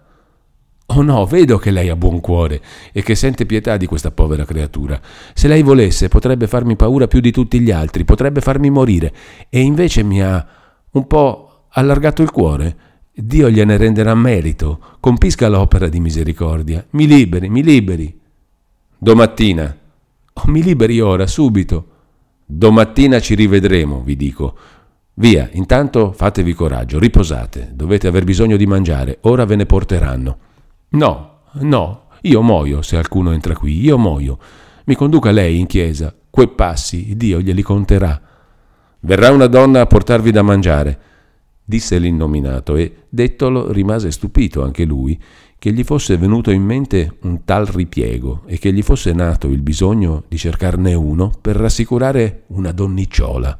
Oh 0.88 1.02
no, 1.02 1.26
vedo 1.26 1.58
che 1.58 1.72
lei 1.72 1.90
ha 1.90 1.96
buon 1.96 2.20
cuore 2.20 2.62
e 2.92 3.02
che 3.02 3.16
sente 3.16 3.46
pietà 3.46 3.78
di 3.78 3.86
questa 3.86 4.12
povera 4.12 4.46
creatura. 4.46 5.00
Se 5.34 5.48
lei 5.48 5.64
volesse 5.64 6.10
potrebbe 6.10 6.48
farmi 6.48 6.76
paura 6.76 7.08
più 7.08 7.20
di 7.20 7.32
tutti 7.32 7.60
gli 7.60 7.72
altri, 7.72 8.04
potrebbe 8.04 8.42
farmi 8.42 8.70
morire, 8.70 9.14
e 9.50 9.62
invece 9.62 10.04
mi 10.04 10.22
ha 10.22 10.46
un 10.92 11.08
po' 11.08 11.66
allargato 11.70 12.22
il 12.22 12.32
cuore. 12.32 12.76
Dio 13.16 13.50
gliene 13.50 13.78
renderà 13.78 14.14
merito, 14.14 14.80
compisca 15.00 15.48
l'opera 15.48 15.88
di 15.88 16.00
misericordia. 16.00 16.86
Mi 16.92 17.08
liberi, 17.08 17.50
mi 17.50 17.64
liberi. 17.64 18.20
Domattina. 18.98 19.78
Oh, 20.34 20.52
mi 20.52 20.64
liberi 20.64 21.00
ora, 21.00 21.28
subito. 21.28 21.88
Domattina 22.46 23.20
ci 23.20 23.36
rivedremo, 23.36 24.02
vi 24.02 24.16
dico. 24.16 24.58
Via, 25.16 25.48
intanto 25.54 26.12
fatevi 26.12 26.54
coraggio, 26.54 26.98
riposate, 26.98 27.72
dovete 27.74 28.08
aver 28.08 28.24
bisogno 28.24 28.58
di 28.58 28.66
mangiare, 28.66 29.20
ora 29.22 29.46
ve 29.46 29.56
ne 29.56 29.66
porteranno. 29.68 30.38
No, 30.94 31.40
no, 31.54 32.04
io 32.22 32.42
muoio 32.42 32.82
se 32.82 32.96
qualcuno 32.96 33.32
entra 33.32 33.56
qui, 33.56 33.82
io 33.82 33.98
muoio. 33.98 34.38
Mi 34.86 34.96
conduca 34.96 35.32
lei 35.32 35.60
in 35.60 35.66
chiesa, 35.66 36.14
quei 36.30 36.50
passi, 36.50 37.16
Dio 37.16 37.40
glieli 37.40 37.62
conterà. 37.62 38.22
Verrà 39.00 39.32
una 39.32 39.48
donna 39.48 39.82
a 39.82 39.86
portarvi 39.88 40.32
da 40.32 40.44
mangiare, 40.44 41.00
disse 41.64 41.98
l'innominato, 41.98 42.76
e 42.76 43.06
dettolo 43.10 43.72
rimase 43.72 44.12
stupito 44.12 44.64
anche 44.64 44.86
lui 44.86 45.20
che 45.58 45.72
gli 45.72 45.84
fosse 45.84 46.18
venuto 46.18 46.52
in 46.52 46.62
mente 46.62 47.18
un 47.22 47.44
tal 47.46 47.66
ripiego 47.66 48.44
e 48.46 48.60
che 48.60 48.74
gli 48.74 48.82
fosse 48.82 49.14
nato 49.14 49.48
il 49.48 49.62
bisogno 49.62 50.26
di 50.28 50.38
cercarne 50.38 50.94
uno 50.94 51.32
per 51.42 51.56
rassicurare 51.56 52.44
una 52.48 52.72
donnicciola. 52.72 53.60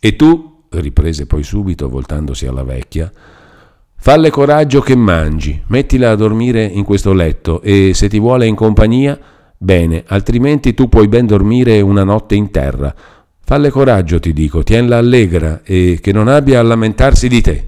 E 0.00 0.16
tu, 0.16 0.62
riprese 0.70 1.26
poi 1.26 1.42
subito 1.42 1.88
voltandosi 1.88 2.46
alla 2.46 2.64
vecchia, 2.64 3.12
Falle 4.04 4.28
coraggio 4.28 4.82
che 4.82 4.94
mangi, 4.94 5.62
mettila 5.68 6.10
a 6.10 6.14
dormire 6.14 6.62
in 6.62 6.84
questo 6.84 7.14
letto 7.14 7.62
e 7.62 7.94
se 7.94 8.10
ti 8.10 8.18
vuole 8.18 8.46
in 8.46 8.54
compagnia, 8.54 9.18
bene, 9.56 10.04
altrimenti 10.08 10.74
tu 10.74 10.90
puoi 10.90 11.08
ben 11.08 11.24
dormire 11.24 11.80
una 11.80 12.04
notte 12.04 12.34
in 12.34 12.50
terra. 12.50 12.94
Falle 13.40 13.70
coraggio, 13.70 14.20
ti 14.20 14.34
dico, 14.34 14.62
tienla 14.62 14.98
allegra 14.98 15.62
e 15.62 16.00
che 16.02 16.12
non 16.12 16.28
abbia 16.28 16.60
a 16.60 16.62
lamentarsi 16.62 17.28
di 17.28 17.40
te. 17.40 17.66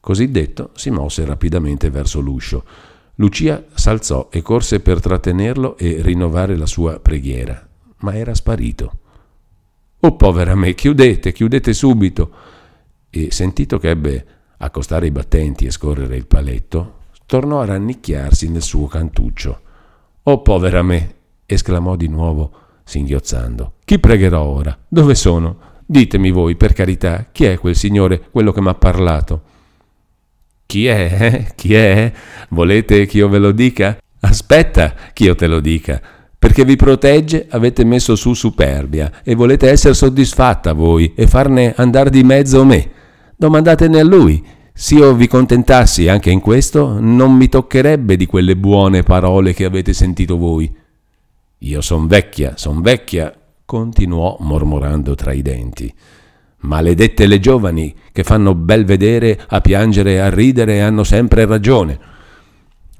Così 0.00 0.28
detto, 0.32 0.70
si 0.74 0.90
mosse 0.90 1.24
rapidamente 1.24 1.88
verso 1.88 2.18
l'uscio. 2.18 2.64
Lucia 3.14 3.62
s'alzò 3.72 4.30
e 4.32 4.42
corse 4.42 4.80
per 4.80 5.00
trattenerlo 5.00 5.78
e 5.78 5.98
rinnovare 6.00 6.56
la 6.56 6.66
sua 6.66 6.98
preghiera, 6.98 7.64
ma 7.98 8.16
era 8.16 8.34
sparito. 8.34 8.92
Oh 10.00 10.16
povera 10.16 10.56
me, 10.56 10.74
chiudete, 10.74 11.30
chiudete 11.30 11.72
subito. 11.72 12.30
E 13.08 13.30
sentito 13.30 13.78
che 13.78 13.90
ebbe 13.90 14.26
accostare 14.58 15.06
i 15.06 15.10
battenti 15.10 15.66
e 15.66 15.70
scorrere 15.70 16.16
il 16.16 16.26
paletto, 16.26 16.96
tornò 17.26 17.60
a 17.60 17.66
rannicchiarsi 17.66 18.48
nel 18.50 18.62
suo 18.62 18.86
cantuccio. 18.86 19.60
Oh 20.24 20.42
povera 20.42 20.82
me! 20.82 21.14
esclamò 21.46 21.96
di 21.96 22.08
nuovo, 22.08 22.52
singhiozzando. 22.84 23.74
Chi 23.84 23.98
pregherò 23.98 24.42
ora? 24.42 24.76
Dove 24.86 25.14
sono? 25.14 25.66
Ditemi 25.86 26.30
voi, 26.30 26.56
per 26.56 26.74
carità, 26.74 27.28
chi 27.32 27.44
è 27.44 27.58
quel 27.58 27.74
signore, 27.74 28.28
quello 28.30 28.52
che 28.52 28.60
m'ha 28.60 28.74
parlato? 28.74 29.42
Chi 30.66 30.86
è? 30.86 31.16
Eh? 31.18 31.52
Chi 31.54 31.72
è? 31.72 32.12
Volete 32.50 33.06
che 33.06 33.16
io 33.16 33.28
ve 33.30 33.38
lo 33.38 33.52
dica? 33.52 33.98
Aspetta 34.20 34.94
che 35.14 35.24
io 35.24 35.34
te 35.34 35.46
lo 35.46 35.60
dica. 35.60 35.98
Perché 36.38 36.64
vi 36.64 36.76
protegge 36.76 37.46
avete 37.48 37.84
messo 37.84 38.14
su 38.14 38.34
superbia 38.34 39.22
e 39.24 39.34
volete 39.34 39.70
essere 39.70 39.94
soddisfatta 39.94 40.74
voi 40.74 41.14
e 41.14 41.26
farne 41.26 41.72
andare 41.74 42.10
di 42.10 42.22
mezzo 42.22 42.64
me. 42.66 42.90
Domandatene 43.40 44.00
a 44.00 44.04
lui. 44.04 44.44
Se 44.72 44.96
io 44.96 45.14
vi 45.14 45.28
contentassi 45.28 46.08
anche 46.08 46.28
in 46.28 46.40
questo, 46.40 46.98
non 46.98 47.36
mi 47.36 47.48
toccherebbe 47.48 48.16
di 48.16 48.26
quelle 48.26 48.56
buone 48.56 49.04
parole 49.04 49.54
che 49.54 49.64
avete 49.64 49.92
sentito 49.92 50.36
voi. 50.36 50.68
Io 51.58 51.80
son 51.80 52.08
vecchia, 52.08 52.56
son 52.56 52.80
vecchia, 52.80 53.32
continuò 53.64 54.38
mormorando 54.40 55.14
tra 55.14 55.30
i 55.32 55.42
denti. 55.42 55.94
Maledette 56.62 57.28
le 57.28 57.38
giovani 57.38 57.94
che 58.10 58.24
fanno 58.24 58.56
bel 58.56 58.84
vedere 58.84 59.38
a 59.50 59.60
piangere 59.60 60.14
e 60.14 60.18
a 60.18 60.30
ridere 60.30 60.74
e 60.74 60.80
hanno 60.80 61.04
sempre 61.04 61.46
ragione. 61.46 61.96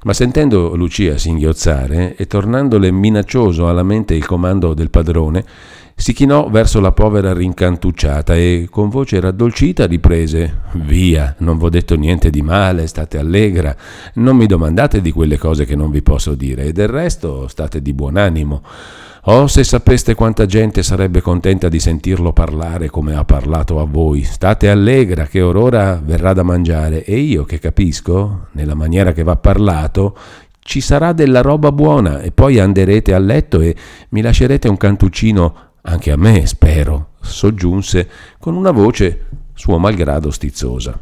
Ma 0.03 0.13
sentendo 0.13 0.73
Lucia 0.77 1.17
singhiozzare 1.17 2.15
e 2.15 2.27
tornandole 2.27 2.89
minaccioso 2.91 3.67
alla 3.67 3.83
mente 3.83 4.13
il 4.13 4.25
comando 4.25 4.73
del 4.73 4.89
padrone, 4.89 5.43
si 5.99 6.13
chinò 6.13 6.49
verso 6.49 6.79
la 6.79 6.93
povera 6.93 7.33
rincantucciata 7.33 8.33
e 8.33 8.67
con 8.71 8.87
voce 8.87 9.19
raddolcita 9.19 9.85
riprese 9.85 10.61
Via, 10.75 11.35
non 11.39 11.57
v'ho 11.57 11.67
detto 11.67 11.95
niente 11.95 12.29
di 12.29 12.41
male, 12.41 12.87
state 12.87 13.17
allegra, 13.17 13.75
non 14.13 14.37
mi 14.37 14.45
domandate 14.45 15.01
di 15.01 15.11
quelle 15.11 15.37
cose 15.37 15.65
che 15.65 15.75
non 15.75 15.91
vi 15.91 16.01
posso 16.01 16.35
dire 16.35 16.63
e 16.63 16.71
del 16.71 16.87
resto 16.87 17.49
state 17.49 17.81
di 17.81 17.93
buon 17.93 18.15
animo. 18.15 18.63
Oh, 19.23 19.47
se 19.47 19.65
sapeste 19.65 20.15
quanta 20.15 20.45
gente 20.45 20.83
sarebbe 20.83 21.19
contenta 21.19 21.67
di 21.67 21.81
sentirlo 21.81 22.31
parlare 22.31 22.89
come 22.89 23.15
ha 23.15 23.25
parlato 23.25 23.81
a 23.81 23.85
voi. 23.85 24.23
State 24.23 24.69
allegra 24.69 25.25
che 25.25 25.41
or 25.41 25.57
ora 25.57 26.01
verrà 26.01 26.31
da 26.31 26.43
mangiare 26.43 27.03
e 27.03 27.17
io 27.17 27.43
che 27.43 27.59
capisco, 27.59 28.47
nella 28.53 28.73
maniera 28.73 29.11
che 29.11 29.23
va 29.23 29.35
parlato, 29.35 30.15
ci 30.61 30.79
sarà 30.79 31.11
della 31.11 31.41
roba 31.41 31.73
buona 31.73 32.21
e 32.21 32.31
poi 32.31 32.57
anderete 32.57 33.13
a 33.13 33.19
letto 33.19 33.59
e 33.59 33.75
mi 34.09 34.21
lascerete 34.21 34.69
un 34.69 34.77
cantuccino 34.77 35.68
anche 35.81 36.11
a 36.11 36.17
me, 36.17 36.45
spero, 36.45 37.11
soggiunse 37.21 38.09
con 38.39 38.55
una 38.55 38.71
voce 38.71 39.27
suo 39.53 39.77
malgrado 39.77 40.31
stizzosa. 40.31 40.99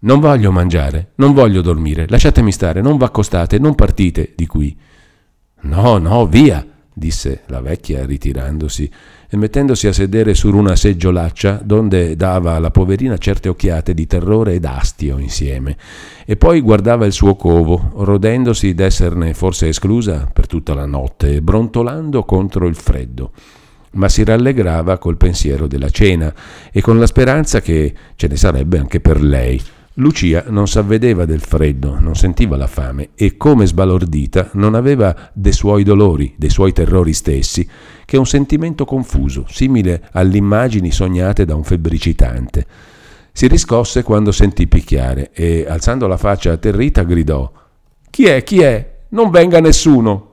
Non 0.00 0.20
voglio 0.20 0.52
mangiare, 0.52 1.12
non 1.16 1.32
voglio 1.32 1.62
dormire, 1.62 2.06
lasciatemi 2.08 2.52
stare, 2.52 2.82
non 2.82 2.98
v'accostate, 2.98 3.58
non 3.58 3.74
partite 3.74 4.32
di 4.36 4.46
qui. 4.46 4.76
No, 5.62 5.96
no, 5.96 6.26
via, 6.26 6.66
disse 6.92 7.42
la 7.46 7.60
vecchia 7.60 8.04
ritirandosi 8.04 8.90
e 9.28 9.36
mettendosi 9.36 9.86
a 9.86 9.92
sedere 9.92 10.34
su 10.34 10.54
una 10.54 10.76
seggiolaccia 10.76 11.60
donde 11.64 12.14
dava 12.16 12.52
alla 12.52 12.70
poverina 12.70 13.18
certe 13.18 13.48
occhiate 13.48 13.94
di 13.94 14.06
terrore 14.06 14.54
ed 14.54 14.64
astio 14.64 15.18
insieme, 15.18 15.76
e 16.24 16.36
poi 16.36 16.60
guardava 16.60 17.06
il 17.06 17.12
suo 17.12 17.34
covo, 17.34 17.90
rodendosi 17.96 18.74
d'esserne 18.74 19.34
forse 19.34 19.68
esclusa 19.68 20.28
per 20.32 20.46
tutta 20.46 20.74
la 20.74 20.86
notte 20.86 21.42
brontolando 21.42 22.24
contro 22.24 22.66
il 22.66 22.76
freddo. 22.76 23.32
Ma 23.94 24.08
si 24.08 24.24
rallegrava 24.24 24.98
col 24.98 25.16
pensiero 25.16 25.66
della 25.66 25.90
cena 25.90 26.32
e 26.70 26.80
con 26.80 26.98
la 26.98 27.06
speranza 27.06 27.60
che 27.60 27.94
ce 28.16 28.28
ne 28.28 28.36
sarebbe 28.36 28.78
anche 28.78 29.00
per 29.00 29.22
lei. 29.22 29.60
Lucia 29.98 30.44
non 30.48 30.66
s'avvedeva 30.66 31.24
del 31.24 31.40
freddo, 31.40 32.00
non 32.00 32.16
sentiva 32.16 32.56
la 32.56 32.66
fame 32.66 33.10
e, 33.14 33.36
come 33.36 33.64
sbalordita, 33.64 34.50
non 34.54 34.74
aveva 34.74 35.30
dei 35.32 35.52
suoi 35.52 35.84
dolori, 35.84 36.34
dei 36.36 36.50
suoi 36.50 36.72
terrori 36.72 37.12
stessi, 37.12 37.68
che 38.04 38.16
un 38.16 38.26
sentimento 38.26 38.84
confuso, 38.84 39.46
simile 39.48 40.08
alle 40.10 40.36
immagini 40.36 40.90
sognate 40.90 41.44
da 41.44 41.54
un 41.54 41.62
febbricitante. 41.62 42.66
Si 43.30 43.46
riscosse 43.46 44.02
quando 44.02 44.32
sentì 44.32 44.66
picchiare 44.66 45.30
e, 45.32 45.64
alzando 45.68 46.08
la 46.08 46.16
faccia 46.16 46.50
atterrita, 46.50 47.04
gridò 47.04 47.52
Chi 48.10 48.26
è? 48.26 48.42
Chi 48.42 48.62
è? 48.62 48.96
Non 49.10 49.30
venga 49.30 49.60
nessuno! 49.60 50.30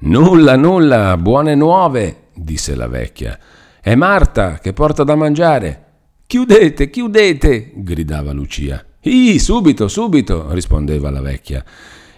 Nulla, 0.00 0.56
nulla, 0.56 1.16
buone 1.16 1.54
nuove, 1.54 2.23
disse 2.34 2.74
la 2.74 2.88
vecchia. 2.88 3.38
È 3.80 3.94
Marta 3.94 4.58
che 4.58 4.72
porta 4.72 5.04
da 5.04 5.14
mangiare. 5.14 5.82
Chiudete, 6.26 6.90
chiudete, 6.90 7.72
gridava 7.76 8.32
Lucia. 8.32 8.84
Ih, 9.00 9.38
subito, 9.38 9.88
subito, 9.88 10.52
rispondeva 10.52 11.10
la 11.10 11.20
vecchia. 11.20 11.62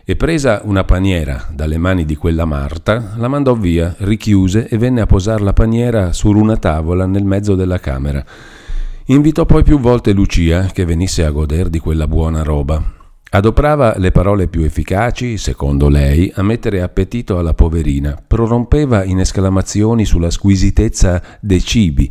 E 0.05 0.15
presa 0.15 0.61
una 0.65 0.85
paniera 0.85 1.49
dalle 1.53 1.79
mani 1.79 2.05
di 2.05 2.15
quella 2.15 2.45
Marta, 2.45 3.15
la 3.17 3.27
mandò 3.27 3.55
via, 3.55 3.93
richiuse 3.99 4.69
e 4.69 4.79
venne 4.79 5.01
a 5.01 5.07
posare 5.07 5.43
la 5.43 5.53
paniera 5.53 6.13
su 6.13 6.31
una 6.31 6.57
tavola 6.57 7.07
nel 7.07 7.25
mezzo 7.25 7.57
della 7.57 7.81
camera. 7.81 8.25
Invitò 9.07 9.45
poi 9.45 9.65
più 9.65 9.81
volte 9.81 10.13
Lucia 10.13 10.67
che 10.67 10.85
venisse 10.85 11.25
a 11.25 11.31
goder 11.31 11.69
di 11.69 11.81
quella 11.81 12.07
buona 12.07 12.43
roba. 12.43 12.96
Adoprava 13.37 13.97
le 13.99 14.13
parole 14.13 14.49
più 14.49 14.63
efficaci, 14.63 15.37
secondo 15.37 15.91
lei, 15.91 16.33
a 16.37 16.43
mettere 16.43 16.81
appetito 16.81 17.37
alla 17.37 17.53
poverina, 17.53 18.17
prorompeva 18.27 19.05
in 19.05 19.21
esclamazioni 19.21 20.07
sulla 20.07 20.31
squisitezza 20.31 21.23
dei 21.39 21.63
cibi, 21.63 22.11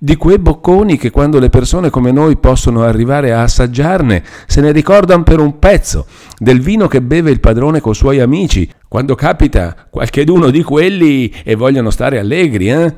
di 0.00 0.16
quei 0.16 0.40
bocconi 0.40 0.96
che 0.96 1.12
quando 1.12 1.38
le 1.38 1.48
persone 1.48 1.90
come 1.90 2.10
noi 2.10 2.38
possono 2.38 2.82
arrivare 2.82 3.32
a 3.32 3.42
assaggiarne 3.42 4.24
se 4.48 4.60
ne 4.62 4.72
ricordano 4.72 5.22
per 5.22 5.38
un 5.38 5.60
pezzo, 5.60 6.08
del 6.38 6.60
vino 6.60 6.88
che 6.88 7.00
beve 7.00 7.30
il 7.30 7.38
padrone 7.38 7.80
coi 7.80 7.94
suoi 7.94 8.18
amici, 8.18 8.68
quando 8.88 9.14
capita 9.14 9.86
qualcheduno 9.88 10.50
di 10.50 10.64
quelli 10.64 11.32
e 11.44 11.54
vogliono 11.54 11.90
stare 11.90 12.18
allegri, 12.18 12.70
eh? 12.70 12.94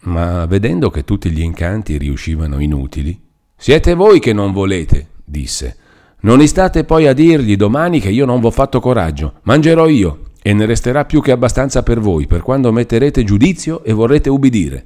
Ma 0.00 0.44
vedendo 0.46 0.90
che 0.90 1.04
tutti 1.04 1.30
gli 1.30 1.40
incanti 1.40 1.98
riuscivano 1.98 2.58
inutili, 2.58 3.16
siete 3.56 3.94
voi 3.94 4.18
che 4.18 4.32
non 4.32 4.50
volete, 4.52 5.10
disse. 5.24 5.76
Non 6.20 6.40
istate 6.40 6.84
poi 6.84 7.06
a 7.06 7.12
dirgli 7.12 7.56
domani 7.56 8.00
che 8.00 8.10
io 8.10 8.24
non 8.24 8.40
v'ho 8.40 8.50
fatto 8.50 8.80
coraggio, 8.80 9.34
mangerò 9.42 9.86
io, 9.88 10.30
e 10.42 10.52
ne 10.52 10.64
resterà 10.64 11.04
più 11.04 11.20
che 11.20 11.32
abbastanza 11.32 11.82
per 11.82 12.00
voi, 12.00 12.26
per 12.26 12.42
quando 12.42 12.72
metterete 12.72 13.24
giudizio 13.24 13.82
e 13.84 13.92
vorrete 13.92 14.30
ubbidire. 14.30 14.84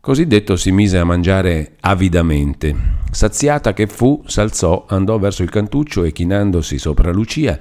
Così 0.00 0.26
detto 0.26 0.56
si 0.56 0.72
mise 0.72 0.98
a 0.98 1.04
mangiare 1.04 1.76
avidamente. 1.80 2.74
Saziata 3.10 3.72
che 3.72 3.86
fu, 3.86 4.22
s'alzò, 4.26 4.86
andò 4.88 5.18
verso 5.18 5.42
il 5.42 5.50
cantuccio 5.50 6.04
e 6.04 6.12
chinandosi 6.12 6.78
sopra 6.78 7.12
Lucia, 7.12 7.58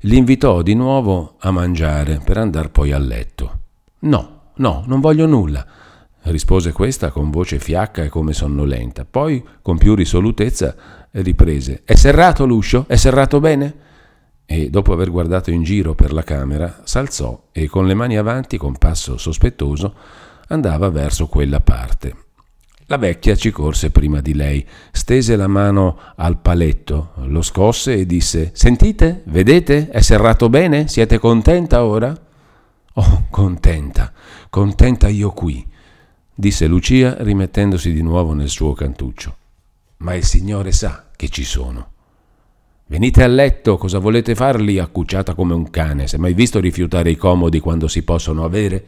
l'invitò 0.00 0.62
di 0.62 0.74
nuovo 0.74 1.36
a 1.38 1.50
mangiare 1.50 2.20
per 2.24 2.36
andar 2.36 2.70
poi 2.70 2.92
a 2.92 2.98
letto. 2.98 3.58
No, 4.00 4.50
no, 4.56 4.84
non 4.86 5.00
voglio 5.00 5.26
nulla, 5.26 5.64
rispose 6.24 6.72
questa 6.72 7.10
con 7.10 7.30
voce 7.30 7.58
fiacca 7.58 8.02
e 8.02 8.08
come 8.08 8.32
sonnolenta. 8.32 9.04
Poi, 9.04 9.44
con 9.62 9.78
più 9.78 9.94
risolutezza, 9.94 10.74
riprese: 11.10 11.82
È 11.84 11.94
serrato 11.94 12.46
l'uscio? 12.46 12.84
È 12.88 12.96
serrato 12.96 13.40
bene? 13.40 13.74
E 14.46 14.68
dopo 14.68 14.92
aver 14.92 15.10
guardato 15.10 15.50
in 15.50 15.62
giro 15.62 15.94
per 15.94 16.12
la 16.12 16.22
camera, 16.22 16.82
s'alzò 16.84 17.48
e 17.50 17.66
con 17.66 17.86
le 17.86 17.94
mani 17.94 18.18
avanti, 18.18 18.58
con 18.58 18.76
passo 18.76 19.16
sospettoso, 19.16 19.94
andava 20.48 20.90
verso 20.90 21.26
quella 21.26 21.60
parte. 21.60 22.16
La 22.86 22.98
vecchia 22.98 23.34
ci 23.34 23.50
corse 23.50 23.90
prima 23.90 24.20
di 24.20 24.34
lei, 24.34 24.64
stese 24.92 25.36
la 25.36 25.46
mano 25.46 25.98
al 26.16 26.38
paletto, 26.38 27.12
lo 27.24 27.40
scosse 27.40 27.94
e 27.94 28.04
disse 28.04 28.50
Sentite? 28.52 29.22
Vedete? 29.24 29.88
È 29.88 30.02
serrato 30.02 30.50
bene? 30.50 30.86
Siete 30.86 31.18
contenta 31.18 31.84
ora? 31.84 32.14
Oh, 32.96 33.26
contenta, 33.30 34.12
contenta 34.50 35.08
io 35.08 35.30
qui, 35.30 35.66
disse 36.34 36.66
Lucia 36.66 37.16
rimettendosi 37.18 37.92
di 37.92 38.02
nuovo 38.02 38.32
nel 38.32 38.48
suo 38.48 38.72
cantuccio. 38.72 39.36
Ma 39.98 40.14
il 40.14 40.24
Signore 40.24 40.72
sa 40.72 41.10
che 41.14 41.28
ci 41.28 41.44
sono. 41.44 41.90
Venite 42.86 43.22
a 43.22 43.26
letto, 43.26 43.76
cosa 43.76 43.98
volete 43.98 44.34
farli 44.34 44.78
accucciata 44.78 45.34
come 45.34 45.54
un 45.54 45.70
cane? 45.70 46.06
S'è 46.06 46.18
mai 46.18 46.34
visto 46.34 46.60
rifiutare 46.60 47.10
i 47.10 47.16
comodi 47.16 47.60
quando 47.60 47.88
si 47.88 48.02
possono 48.02 48.44
avere? 48.44 48.86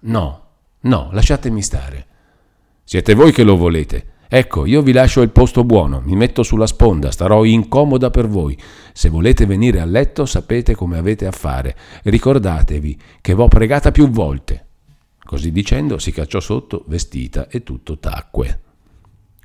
No, 0.00 0.44
No, 0.84 1.08
lasciatemi 1.12 1.62
stare. 1.62 2.06
Siete 2.84 3.14
voi 3.14 3.32
che 3.32 3.42
lo 3.42 3.56
volete. 3.56 4.12
Ecco, 4.28 4.66
io 4.66 4.82
vi 4.82 4.92
lascio 4.92 5.22
il 5.22 5.30
posto 5.30 5.64
buono, 5.64 6.02
mi 6.04 6.14
metto 6.14 6.42
sulla 6.42 6.66
sponda, 6.66 7.10
starò 7.10 7.44
incomoda 7.44 8.10
per 8.10 8.28
voi. 8.28 8.58
Se 8.92 9.08
volete 9.08 9.46
venire 9.46 9.80
a 9.80 9.86
letto 9.86 10.26
sapete 10.26 10.74
come 10.74 10.98
avete 10.98 11.26
a 11.26 11.30
fare. 11.30 11.74
Ricordatevi 12.02 13.00
che 13.22 13.32
v'ho 13.32 13.48
pregata 13.48 13.92
più 13.92 14.10
volte. 14.10 14.66
Così 15.24 15.50
dicendo 15.50 15.98
si 15.98 16.12
cacciò 16.12 16.40
sotto, 16.40 16.84
vestita, 16.86 17.48
e 17.48 17.62
tutto 17.62 17.98
tacque. 17.98 18.60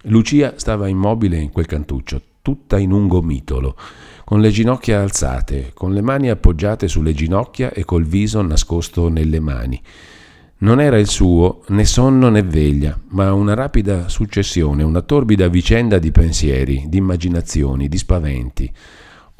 Lucia 0.04 0.54
stava 0.58 0.88
immobile 0.88 1.38
in 1.38 1.52
quel 1.52 1.66
cantuccio, 1.66 2.22
tutta 2.42 2.78
in 2.78 2.92
un 2.92 3.08
gomitolo, 3.08 3.76
con 4.24 4.42
le 4.42 4.50
ginocchia 4.50 5.02
alzate, 5.02 5.72
con 5.74 5.94
le 5.94 6.02
mani 6.02 6.30
appoggiate 6.30 6.88
sulle 6.88 7.14
ginocchia 7.14 7.72
e 7.72 7.84
col 7.84 8.06
viso 8.06 8.42
nascosto 8.42 9.10
nelle 9.10 9.40
mani. 9.40 9.82
Non 10.62 10.82
era 10.82 10.98
il 10.98 11.08
suo 11.08 11.64
né 11.70 11.86
sonno 11.86 12.30
né 12.30 12.44
veglia, 12.44 13.00
ma 13.10 13.34
una 13.34 13.54
rapida 13.54 14.10
successione, 14.10 14.84
una 14.84 15.02
torbida 15.02 15.48
vicenda 15.48 16.00
di 16.00 16.12
pensieri, 16.12 16.86
di 16.88 16.98
immaginazioni, 16.98 17.88
di 17.88 17.98
spaventi. 17.98 18.72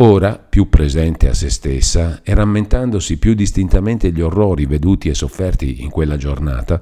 Ora, 0.02 0.38
più 0.38 0.70
presente 0.70 1.28
a 1.28 1.34
se 1.34 1.50
stessa 1.50 2.22
e 2.24 2.34
rammentandosi 2.34 3.18
più 3.18 3.34
distintamente 3.34 4.14
gli 4.14 4.22
orrori 4.22 4.66
veduti 4.66 5.10
e 5.10 5.14
sofferti 5.14 5.82
in 5.82 5.90
quella 5.90 6.16
giornata, 6.16 6.82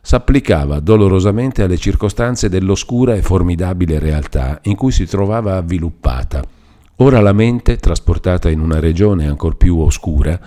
s'applicava 0.00 0.80
dolorosamente 0.80 1.62
alle 1.62 1.76
circostanze 1.76 2.48
dell'oscura 2.48 3.14
e 3.14 3.20
formidabile 3.20 3.98
realtà 3.98 4.60
in 4.62 4.76
cui 4.76 4.92
si 4.92 5.04
trovava 5.04 5.56
avviluppata. 5.56 6.42
Ora 6.96 7.20
la 7.20 7.34
mente, 7.34 7.76
trasportata 7.76 8.48
in 8.48 8.60
una 8.60 8.80
regione 8.80 9.28
ancor 9.28 9.58
più 9.58 9.78
oscura, 9.78 10.40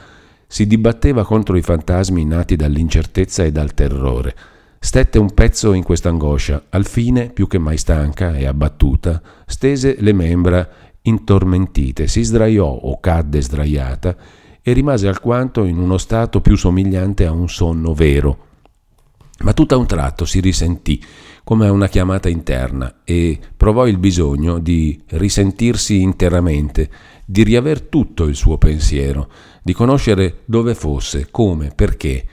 si 0.48 0.66
dibatteva 0.66 1.24
contro 1.24 1.56
i 1.56 1.62
fantasmi 1.62 2.26
nati 2.26 2.56
dall'incertezza 2.56 3.44
e 3.44 3.52
dal 3.52 3.76
terrore. 3.76 4.36
Stette 4.80 5.20
un 5.20 5.32
pezzo 5.36 5.74
in 5.74 5.84
questa 5.84 6.10
angoscia, 6.10 6.64
al 6.70 6.88
fine, 6.88 7.30
più 7.30 7.46
che 7.48 7.60
mai 7.60 7.78
stanca 7.78 8.36
e 8.36 8.48
abbattuta, 8.48 9.22
stese 9.46 9.98
le 10.00 10.14
membra 10.14 10.68
intormentite, 11.04 12.08
si 12.08 12.24
sdraiò 12.24 12.68
o 12.68 13.00
cadde 13.00 13.42
sdraiata 13.42 14.16
e 14.62 14.74
rimase 14.74 15.08
alquanto 15.08 15.66
in 15.66 15.78
uno 15.78 15.98
stato 15.98 16.42
più 16.42 16.56
somigliante 16.56 17.26
a 17.26 17.32
un 17.32 17.50
sonno 17.50 17.94
vero. 17.94 18.50
Ma 19.40 19.54
tutto 19.54 19.74
a 19.74 19.78
un 19.78 19.88
tratto 19.88 20.26
si 20.26 20.40
risentì 20.40 21.04
come 21.44 21.66
a 21.66 21.72
una 21.72 21.88
chiamata 21.88 22.30
interna 22.30 23.02
e 23.04 23.40
provò 23.58 23.88
il 23.88 23.98
bisogno 23.98 24.60
di 24.60 25.02
risentirsi 25.08 26.02
interamente, 26.02 26.90
di 27.26 27.44
riaver 27.44 27.82
tutto 27.82 28.26
il 28.26 28.36
suo 28.36 28.58
pensiero, 28.60 29.30
di 29.64 29.74
conoscere 29.74 30.42
dove 30.46 30.76
fosse, 30.76 31.30
come, 31.32 31.72
perché. 31.76 32.26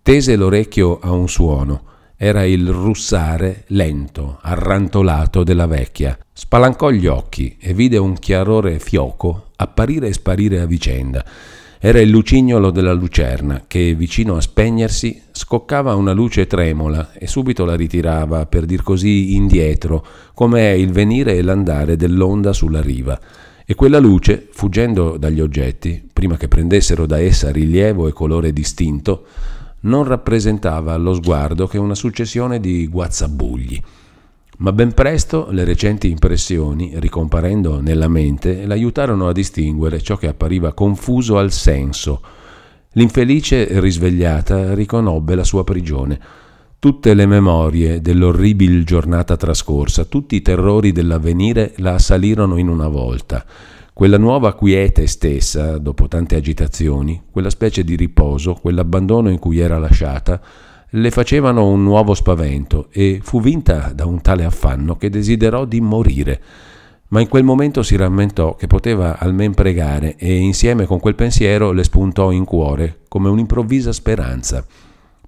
Tese 0.00 0.36
l'orecchio 0.36 1.00
a 1.00 1.10
un 1.10 1.28
suono. 1.28 1.82
Era 2.20 2.44
il 2.44 2.68
russare 2.68 3.62
lento, 3.68 4.38
arrantolato 4.42 5.44
della 5.44 5.68
vecchia. 5.68 6.18
Spalancò 6.32 6.90
gli 6.90 7.06
occhi 7.06 7.56
e 7.60 7.72
vide 7.72 7.96
un 7.96 8.14
chiarore 8.14 8.80
fioco 8.80 9.50
apparire 9.54 10.08
e 10.08 10.12
sparire 10.12 10.58
a 10.58 10.66
vicenda. 10.66 11.24
Era 11.78 12.00
il 12.00 12.08
lucignolo 12.08 12.72
della 12.72 12.92
lucerna 12.92 13.62
che, 13.68 13.94
vicino 13.94 14.34
a 14.34 14.40
spegnersi, 14.40 15.22
scoccava 15.30 15.94
una 15.94 16.10
luce 16.10 16.48
tremola 16.48 17.12
e 17.12 17.28
subito 17.28 17.64
la 17.64 17.76
ritirava, 17.76 18.46
per 18.46 18.64
dir 18.64 18.82
così, 18.82 19.36
indietro, 19.36 20.04
come 20.34 20.72
è 20.72 20.74
il 20.74 20.90
venire 20.90 21.36
e 21.36 21.42
l'andare 21.42 21.94
dell'onda 21.94 22.52
sulla 22.52 22.80
riva 22.80 23.16
e 23.70 23.74
quella 23.74 23.98
luce, 23.98 24.48
fuggendo 24.50 25.18
dagli 25.18 25.42
oggetti, 25.42 26.02
prima 26.10 26.38
che 26.38 26.48
prendessero 26.48 27.04
da 27.04 27.20
essa 27.20 27.50
rilievo 27.52 28.08
e 28.08 28.12
colore 28.12 28.50
distinto, 28.50 29.26
non 29.80 30.04
rappresentava 30.04 30.92
allo 30.92 31.14
sguardo 31.14 31.66
che 31.66 31.78
una 31.78 31.94
successione 31.94 32.60
di 32.60 32.86
guazzabugli. 32.86 33.80
Ma 34.58 34.72
ben 34.72 34.92
presto 34.92 35.48
le 35.50 35.64
recenti 35.64 36.10
impressioni, 36.10 36.92
ricomparendo 36.96 37.80
nella 37.80 38.08
mente, 38.08 38.66
l'aiutarono 38.66 39.28
a 39.28 39.32
distinguere 39.32 40.00
ciò 40.00 40.16
che 40.16 40.26
appariva 40.26 40.72
confuso 40.72 41.38
al 41.38 41.52
senso. 41.52 42.20
L'infelice 42.92 43.80
risvegliata 43.80 44.74
riconobbe 44.74 45.34
la 45.34 45.44
sua 45.44 45.62
prigione 45.62 46.46
Tutte 46.80 47.12
le 47.14 47.26
memorie 47.26 48.00
dell'orribile 48.00 48.84
giornata 48.84 49.36
trascorsa, 49.36 50.04
tutti 50.04 50.36
i 50.36 50.42
terrori 50.42 50.92
dell'avvenire 50.92 51.72
la 51.78 51.94
assalirono 51.94 52.56
in 52.56 52.68
una 52.68 52.86
volta. 52.86 53.44
Quella 53.98 54.16
nuova 54.16 54.54
quiete 54.54 55.08
stessa, 55.08 55.76
dopo 55.76 56.06
tante 56.06 56.36
agitazioni, 56.36 57.20
quella 57.32 57.50
specie 57.50 57.82
di 57.82 57.96
riposo, 57.96 58.54
quell'abbandono 58.54 59.28
in 59.28 59.40
cui 59.40 59.58
era 59.58 59.76
lasciata, 59.76 60.40
le 60.90 61.10
facevano 61.10 61.66
un 61.66 61.82
nuovo 61.82 62.14
spavento 62.14 62.86
e 62.92 63.18
fu 63.20 63.40
vinta 63.40 63.90
da 63.92 64.06
un 64.06 64.20
tale 64.20 64.44
affanno 64.44 64.94
che 64.94 65.10
desiderò 65.10 65.64
di 65.64 65.80
morire. 65.80 66.40
Ma 67.08 67.20
in 67.20 67.26
quel 67.26 67.42
momento 67.42 67.82
si 67.82 67.96
rammentò 67.96 68.54
che 68.54 68.68
poteva 68.68 69.18
almen 69.18 69.52
pregare 69.52 70.14
e 70.14 70.32
insieme 70.32 70.86
con 70.86 71.00
quel 71.00 71.16
pensiero 71.16 71.72
le 71.72 71.82
spuntò 71.82 72.30
in 72.30 72.44
cuore 72.44 73.00
come 73.08 73.28
un'improvvisa 73.28 73.90
speranza. 73.90 74.64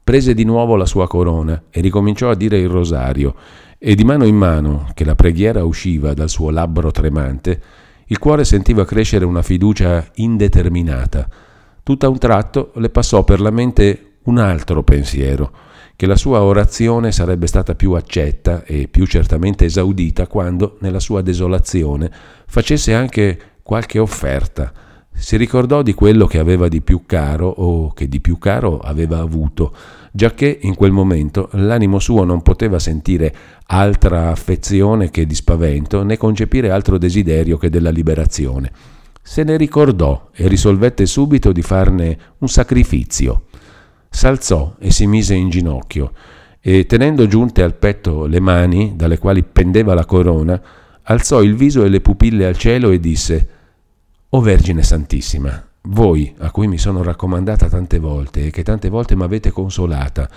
Prese 0.04 0.33
di 0.33 0.44
nuovo 0.44 0.76
la 0.76 0.87
sua 0.87 1.09
corona 1.09 1.61
e 1.70 1.80
ricominciò 1.80 2.30
a 2.30 2.37
dire 2.37 2.59
il 2.59 2.68
rosario 2.68 3.35
e 3.78 3.96
di 3.96 4.04
mano 4.04 4.26
in 4.26 4.37
mano 4.37 4.88
che 4.94 5.04
la 5.04 5.16
preghiera 5.16 5.64
usciva 5.64 6.14
dal 6.14 6.28
suo 6.28 6.50
labbro 6.50 6.92
tremante, 6.92 7.61
il 8.11 8.18
cuore 8.18 8.44
sentiva 8.44 8.85
crescere 8.85 9.25
una 9.25 9.42
fiducia 9.42 10.05
indeterminata. 10.14 11.29
Tutto 11.85 12.07
a 12.07 12.09
un 12.09 12.18
tratto 12.18 12.73
le 12.75 12.90
passò 12.90 13.23
per 13.23 13.40
la 13.40 13.51
mente 13.51 14.16
un 14.25 14.38
altro 14.38 14.83
pensiero, 14.83 15.53
che 15.94 16.07
la 16.07 16.16
sua 16.16 16.42
orazione 16.42 17.12
sarebbe 17.12 17.46
stata 17.46 17.77
più 17.77 17.92
accetta 17.92 18.64
e 18.64 18.88
più 18.88 19.07
certamente 19.07 19.64
esaudita 19.64 20.27
quando, 20.27 20.77
nella 20.81 20.99
sua 20.99 21.23
desolazione, 21.23 22.11
facesse 22.46 22.92
anche 22.94 23.38
qualche 23.62 24.01
offerta. 24.01 24.73
Si 25.12 25.37
ricordò 25.37 25.83
di 25.83 25.94
quello 25.94 26.27
che 26.27 26.40
aveva 26.40 26.66
di 26.66 26.81
più 26.81 27.05
caro 27.07 27.46
o 27.46 27.92
che 27.92 28.09
di 28.09 28.20
più 28.20 28.38
caro 28.38 28.81
aveva 28.81 29.20
avuto, 29.20 29.73
giacché 30.11 30.59
in 30.62 30.75
quel 30.75 30.92
momento 30.92 31.49
l'animo 31.53 31.99
suo 31.99 32.25
non 32.25 32.42
poteva 32.42 32.79
sentire 32.79 33.35
altra 33.66 34.31
affezione 34.31 35.11
che 35.11 35.27
di 35.27 35.35
spavento, 35.35 36.03
né 36.03 36.16
concepire 36.16 36.70
altro 36.70 36.99
desiderio 36.99 37.57
che 37.57 37.70
della 37.70 37.90
liberazione. 37.90 38.70
Se 39.23 39.44
ne 39.44 39.57
ricordò 39.57 40.31
e 40.35 40.49
risolvette 40.49 41.07
subito 41.07 41.53
di 41.53 41.62
farne 41.62 42.18
un 42.38 42.49
sacrificio. 42.49 43.44
S'alzò 44.09 44.75
e 44.79 44.90
si 44.90 45.07
mise 45.07 45.35
in 45.35 45.51
ginocchio, 45.51 46.12
e 46.61 46.85
tenendo 46.87 47.27
giunte 47.27 47.62
al 47.62 47.75
petto 47.75 48.27
le 48.27 48.40
mani, 48.40 48.94
dalle 48.96 49.18
quali 49.18 49.42
pendeva 49.44 49.94
la 49.94 50.05
corona, 50.05 50.61
alzò 51.05 51.42
il 51.42 51.55
viso 51.55 51.85
e 51.85 51.88
le 51.88 52.01
pupille 52.01 52.44
al 52.46 52.57
cielo 52.57 52.90
e 52.90 52.99
disse 52.99 53.49
O 54.31 54.40
Vergine 54.40 54.83
Santissima, 54.83 55.69
voi 55.83 56.35
a 56.38 56.51
cui 56.51 56.66
mi 56.66 56.79
sono 56.79 57.03
raccomandata 57.03 57.69
tante 57.69 57.99
volte 57.99 58.47
e 58.47 58.51
che 58.51 58.62
tante 58.62 58.88
volte 58.88 59.16
mi 59.16 59.23
avete 59.23 59.51
consolata, 59.51 60.29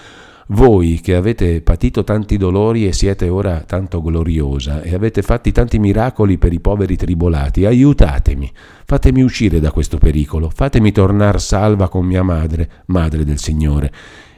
voi 0.47 0.99
che 1.01 1.15
avete 1.15 1.61
patito 1.61 2.03
tanti 2.03 2.37
dolori 2.37 2.87
e 2.87 2.93
siete 2.93 3.29
ora 3.29 3.61
tanto 3.61 4.01
gloriosa 4.01 4.81
e 4.81 4.93
avete 4.93 5.21
fatti 5.21 5.51
tanti 5.51 5.79
miracoli 5.79 6.37
per 6.37 6.53
i 6.53 6.59
poveri 6.59 6.95
tribolati, 6.95 7.65
aiutatemi, 7.65 8.51
fatemi 8.85 9.21
uscire 9.21 9.59
da 9.59 9.71
questo 9.71 9.97
pericolo, 9.97 10.49
fatemi 10.49 10.91
tornar 10.91 11.39
salva 11.39 11.87
con 11.89 12.05
mia 12.05 12.23
madre, 12.23 12.69
madre 12.87 13.23
del 13.23 13.39
Signore, 13.39 13.91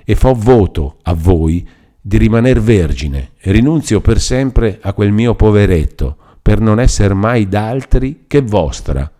e 0.04 0.16
fo 0.16 0.34
voto 0.34 0.98
a 1.04 1.14
voi 1.14 1.68
di 2.00 2.18
rimaner 2.18 2.62
vergine 2.62 3.32
e 3.40 3.52
rinunzio 3.52 4.00
per 4.00 4.20
sempre 4.20 4.80
a 4.82 4.94
quel 4.94 5.12
mio 5.12 5.34
poveretto, 5.34 6.18
per 6.40 6.60
non 6.60 6.80
essere 6.80 7.16
mai 7.16 7.48
d'altri 7.48 8.26
che 8.28 8.42
vostra 8.42 9.12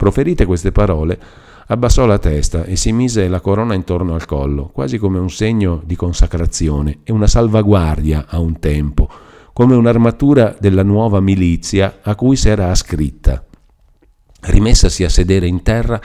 Proferite 0.00 0.46
queste 0.46 0.72
parole, 0.72 1.20
abbassò 1.66 2.06
la 2.06 2.18
testa 2.18 2.64
e 2.64 2.74
si 2.74 2.90
mise 2.90 3.28
la 3.28 3.42
corona 3.42 3.74
intorno 3.74 4.14
al 4.14 4.24
collo, 4.24 4.70
quasi 4.72 4.96
come 4.96 5.18
un 5.18 5.28
segno 5.28 5.82
di 5.84 5.94
consacrazione 5.94 7.00
e 7.04 7.12
una 7.12 7.26
salvaguardia 7.26 8.24
a 8.26 8.38
un 8.38 8.58
tempo, 8.58 9.10
come 9.52 9.74
un'armatura 9.74 10.56
della 10.58 10.84
nuova 10.84 11.20
milizia 11.20 11.98
a 12.00 12.14
cui 12.14 12.36
s'era 12.36 12.70
ascritta. 12.70 13.44
Rimessasi 14.40 15.04
a 15.04 15.10
sedere 15.10 15.46
in 15.46 15.60
terra, 15.60 16.00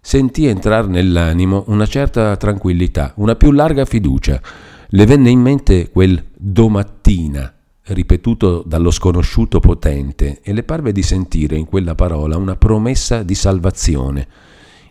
sentì 0.00 0.46
entrar 0.46 0.88
nell'animo 0.88 1.62
una 1.68 1.86
certa 1.86 2.36
tranquillità, 2.36 3.12
una 3.18 3.36
più 3.36 3.52
larga 3.52 3.84
fiducia. 3.84 4.42
Le 4.88 5.06
venne 5.06 5.30
in 5.30 5.38
mente 5.38 5.90
quel 5.90 6.24
domattina 6.36 7.57
ripetuto 7.88 8.62
dallo 8.66 8.90
sconosciuto 8.90 9.60
potente, 9.60 10.40
e 10.42 10.52
le 10.52 10.62
parve 10.62 10.92
di 10.92 11.02
sentire 11.02 11.56
in 11.56 11.66
quella 11.66 11.94
parola 11.94 12.36
una 12.36 12.56
promessa 12.56 13.22
di 13.22 13.34
salvazione. 13.34 14.26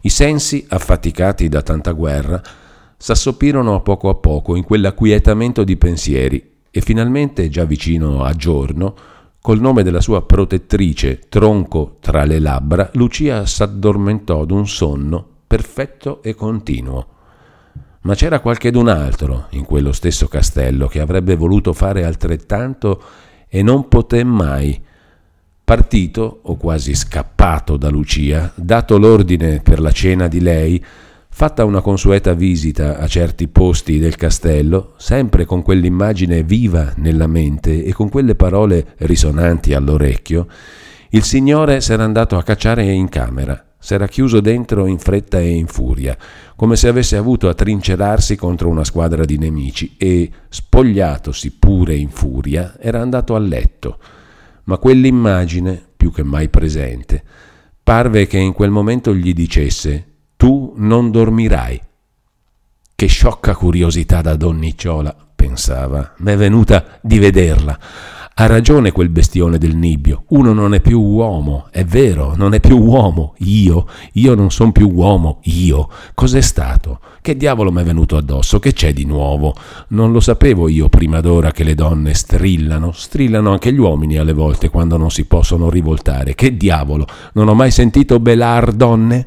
I 0.02 0.10
sensi, 0.10 0.66
affaticati 0.68 1.50
da 1.50 1.62
tanta 1.62 1.92
guerra, 1.92 2.42
s'assopirono 2.98 3.76
a 3.76 3.82
poco 3.82 4.10
a 4.10 4.16
poco 4.16 4.56
in 4.56 4.64
quell'acquietamento 4.64 5.64
di 5.64 5.78
pensieri 5.78 6.52
e 6.72 6.82
finalmente, 6.82 7.50
già 7.50 7.66
vicino 7.66 8.24
a 8.24 8.34
giorno, 8.34 8.96
col 9.42 9.60
nome 9.60 9.84
della 9.84 10.02
sua 10.02 10.24
protettrice 10.24 11.22
tronco 11.30 11.98
tra 12.00 12.26
le 12.26 12.40
labbra, 12.40 12.90
Lucia 12.94 13.46
s'addormentò 13.46 14.46
d'un 14.46 14.68
sonno 14.68 15.26
perfetto 15.48 16.22
e 16.22 16.36
continuo. 16.36 17.08
Ma 18.02 18.16
c'era 18.16 18.40
qualchedun 18.40 18.88
altro 18.88 19.48
in 19.52 19.66
quello 19.66 19.92
stesso 19.92 20.28
castello 20.28 20.88
che 20.88 21.00
avrebbe 21.00 21.36
voluto 21.36 21.74
fare 21.74 22.06
altrettanto 22.06 23.02
e 23.48 23.62
non 23.62 23.88
poté 23.88 24.24
mai. 24.24 24.82
Partito, 25.64 26.40
o 26.44 26.56
quasi 26.56 26.96
scappato 26.96 27.76
da 27.76 27.90
Lucia, 27.90 28.52
dato 28.56 28.98
l'ordine 28.98 29.60
per 29.62 29.82
la 29.82 29.92
cena 29.92 30.28
di 30.28 30.40
lei, 30.40 30.84
fatta 31.30 31.66
una 31.66 31.82
consueta 31.82 32.34
visita 32.34 32.98
a 32.98 33.08
certi 33.08 33.50
posti 33.50 34.00
del 34.00 34.16
castello, 34.16 34.94
sempre 34.98 35.46
con 35.46 35.62
quell'immagine 35.62 36.44
viva 36.44 36.94
nella 36.96 37.28
mente 37.28 37.84
e 37.84 37.92
con 37.92 38.10
quelle 38.10 38.36
parole 38.36 38.94
risonanti 39.00 39.74
all'orecchio, 39.74 40.48
il 41.10 41.24
signore 41.24 41.82
s'era 41.82 42.04
andato 42.04 42.38
a 42.38 42.44
cacciare 42.44 42.84
in 42.86 43.10
camera 43.10 43.67
S'era 43.80 44.08
chiuso 44.08 44.42
dentro 44.42 44.88
in 44.88 44.98
fretta 44.98 45.40
e 45.40 45.50
in 45.50 45.68
furia, 45.68 46.18
come 46.56 46.76
se 46.76 46.88
avesse 46.88 47.16
avuto 47.16 47.48
a 47.48 47.54
trincerarsi 47.54 48.36
contro 48.36 48.70
una 48.70 48.84
squadra 48.84 49.24
di 49.24 49.38
nemici 49.38 49.96
e, 49.98 50.30
spogliatosi 50.50 51.52
pure 51.52 51.96
in 51.96 52.10
furia, 52.10 52.76
era 52.80 53.02
andato 53.02 53.36
a 53.36 53.40
letto. 53.40 54.00
Ma 54.64 54.78
quell'immagine, 54.78 55.82
più 55.96 56.12
che 56.12 56.24
mai 56.24 56.50
presente, 56.50 57.24
parve 57.84 58.28
che 58.28 58.38
in 58.38 58.54
quel 58.54 58.72
momento 58.72 59.14
gli 59.14 59.34
dicesse 59.34 60.06
Tu 60.36 60.74
non 60.76 61.12
dormirai. 61.12 61.82
Che 62.96 63.06
sciocca 63.06 63.56
curiosità 63.56 64.22
da 64.22 64.36
donnicciola, 64.36 65.16
pensava, 65.36 66.16
m'è 66.18 66.36
venuta 66.36 67.00
di 67.02 67.20
vederla. 67.20 67.80
Ha 68.40 68.46
ragione 68.46 68.92
quel 68.92 69.10
bestione 69.10 69.58
del 69.58 69.76
nibbio. 69.76 70.26
Uno 70.28 70.54
non 70.54 70.76
è 70.76 70.80
più 70.80 71.02
uomo, 71.02 71.70
è 71.72 71.84
vero, 71.84 72.36
non 72.36 72.54
è 72.54 72.60
più 72.60 72.78
uomo. 72.78 73.34
Io, 73.40 73.88
io 74.14 74.36
non 74.36 74.52
sono 74.52 74.72
più 74.72 74.92
uomo, 74.92 75.40
io. 75.46 75.90
Cos'è 76.14 76.42
stato? 76.42 77.00
Che 77.20 77.36
diavolo 77.36 77.72
mi 77.72 77.82
è 77.82 77.84
venuto 77.84 78.16
addosso? 78.16 78.60
Che 78.60 78.74
c'è 78.74 78.94
di 78.94 79.06
nuovo? 79.06 79.56
Non 79.88 80.12
lo 80.12 80.20
sapevo 80.20 80.68
io 80.68 80.88
prima 80.88 81.20
d'ora 81.20 81.50
che 81.50 81.64
le 81.64 81.74
donne 81.74 82.14
strillano. 82.14 82.92
Strillano 82.92 83.54
anche 83.54 83.74
gli 83.74 83.80
uomini 83.80 84.18
alle 84.18 84.34
volte 84.34 84.70
quando 84.70 84.98
non 84.98 85.10
si 85.10 85.26
possono 85.26 85.72
rivoltare. 85.72 86.36
Che 86.36 86.56
diavolo? 86.56 87.08
Non 87.34 87.48
ho 87.48 87.56
mai 87.56 87.72
sentito 87.72 88.20
belar 88.20 88.72
donne? 88.72 89.26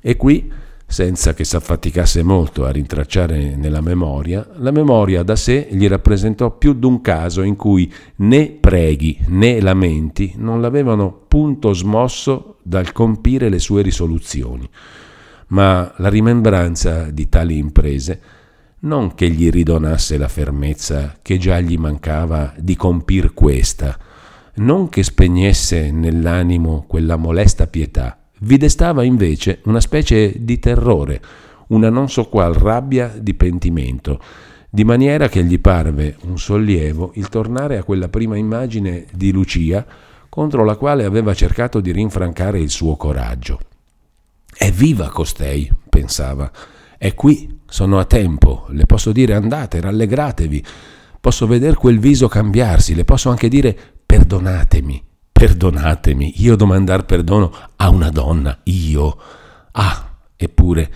E 0.00 0.16
qui 0.16 0.48
senza 0.90 1.34
che 1.34 1.44
s'affaticasse 1.44 2.22
molto 2.22 2.64
a 2.64 2.70
rintracciare 2.70 3.56
nella 3.56 3.82
memoria, 3.82 4.48
la 4.54 4.70
memoria 4.70 5.22
da 5.22 5.36
sé 5.36 5.68
gli 5.70 5.86
rappresentò 5.86 6.56
più 6.56 6.72
d'un 6.72 7.02
caso 7.02 7.42
in 7.42 7.56
cui 7.56 7.92
né 8.16 8.48
preghi 8.48 9.18
né 9.26 9.60
lamenti 9.60 10.32
non 10.38 10.62
l'avevano 10.62 11.26
punto 11.28 11.74
smosso 11.74 12.56
dal 12.62 12.92
compire 12.92 13.50
le 13.50 13.58
sue 13.58 13.82
risoluzioni. 13.82 14.66
Ma 15.48 15.92
la 15.98 16.08
rimembranza 16.08 17.10
di 17.10 17.28
tali 17.28 17.58
imprese 17.58 18.20
non 18.80 19.14
che 19.14 19.28
gli 19.28 19.50
ridonasse 19.50 20.16
la 20.16 20.28
fermezza 20.28 21.18
che 21.20 21.36
già 21.36 21.60
gli 21.60 21.76
mancava 21.76 22.54
di 22.56 22.76
compir 22.76 23.34
questa, 23.34 23.94
non 24.54 24.88
che 24.88 25.02
spegnesse 25.02 25.90
nell'animo 25.90 26.86
quella 26.88 27.16
molesta 27.16 27.66
pietà, 27.66 28.18
vi 28.40 28.56
destava 28.56 29.02
invece 29.02 29.60
una 29.64 29.80
specie 29.80 30.34
di 30.38 30.58
terrore, 30.58 31.20
una 31.68 31.90
non 31.90 32.08
so 32.08 32.28
qual 32.28 32.54
rabbia 32.54 33.12
di 33.18 33.34
pentimento, 33.34 34.20
di 34.70 34.84
maniera 34.84 35.28
che 35.28 35.44
gli 35.44 35.58
parve 35.60 36.16
un 36.22 36.38
sollievo 36.38 37.12
il 37.14 37.28
tornare 37.28 37.78
a 37.78 37.84
quella 37.84 38.08
prima 38.08 38.36
immagine 38.36 39.06
di 39.12 39.32
Lucia 39.32 39.84
contro 40.28 40.64
la 40.64 40.76
quale 40.76 41.04
aveva 41.04 41.34
cercato 41.34 41.80
di 41.80 41.90
rinfrancare 41.90 42.60
il 42.60 42.70
suo 42.70 42.96
coraggio. 42.96 43.60
È 44.54 44.70
viva 44.70 45.08
costei, 45.08 45.70
pensava, 45.88 46.50
è 46.98 47.14
qui, 47.14 47.60
sono 47.66 47.98
a 47.98 48.04
tempo, 48.04 48.66
le 48.70 48.86
posso 48.86 49.12
dire 49.12 49.34
andate, 49.34 49.80
rallegratevi, 49.80 50.64
posso 51.20 51.46
veder 51.46 51.76
quel 51.76 51.98
viso 51.98 52.28
cambiarsi, 52.28 52.94
le 52.94 53.04
posso 53.04 53.30
anche 53.30 53.48
dire 53.48 53.76
perdonatemi, 54.04 55.04
Perdonatemi, 55.38 56.42
io 56.42 56.56
domandar 56.56 57.04
perdono 57.04 57.54
a 57.76 57.90
una 57.90 58.08
donna, 58.10 58.58
io. 58.64 59.16
Ah, 59.70 60.16
eppure, 60.34 60.92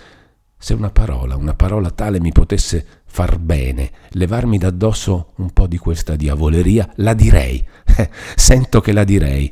se 0.58 0.74
una 0.74 0.90
parola, 0.90 1.36
una 1.36 1.54
parola 1.54 1.90
tale 1.90 2.18
mi 2.18 2.32
potesse 2.32 2.84
far 3.04 3.38
bene, 3.38 3.92
levarmi 4.08 4.58
d'addosso 4.58 5.34
un 5.36 5.50
po' 5.50 5.68
di 5.68 5.78
questa 5.78 6.16
diavoleria, 6.16 6.90
la 6.96 7.14
direi. 7.14 7.64
Sento 8.34 8.80
che 8.80 8.90
la 8.90 9.04
direi. 9.04 9.48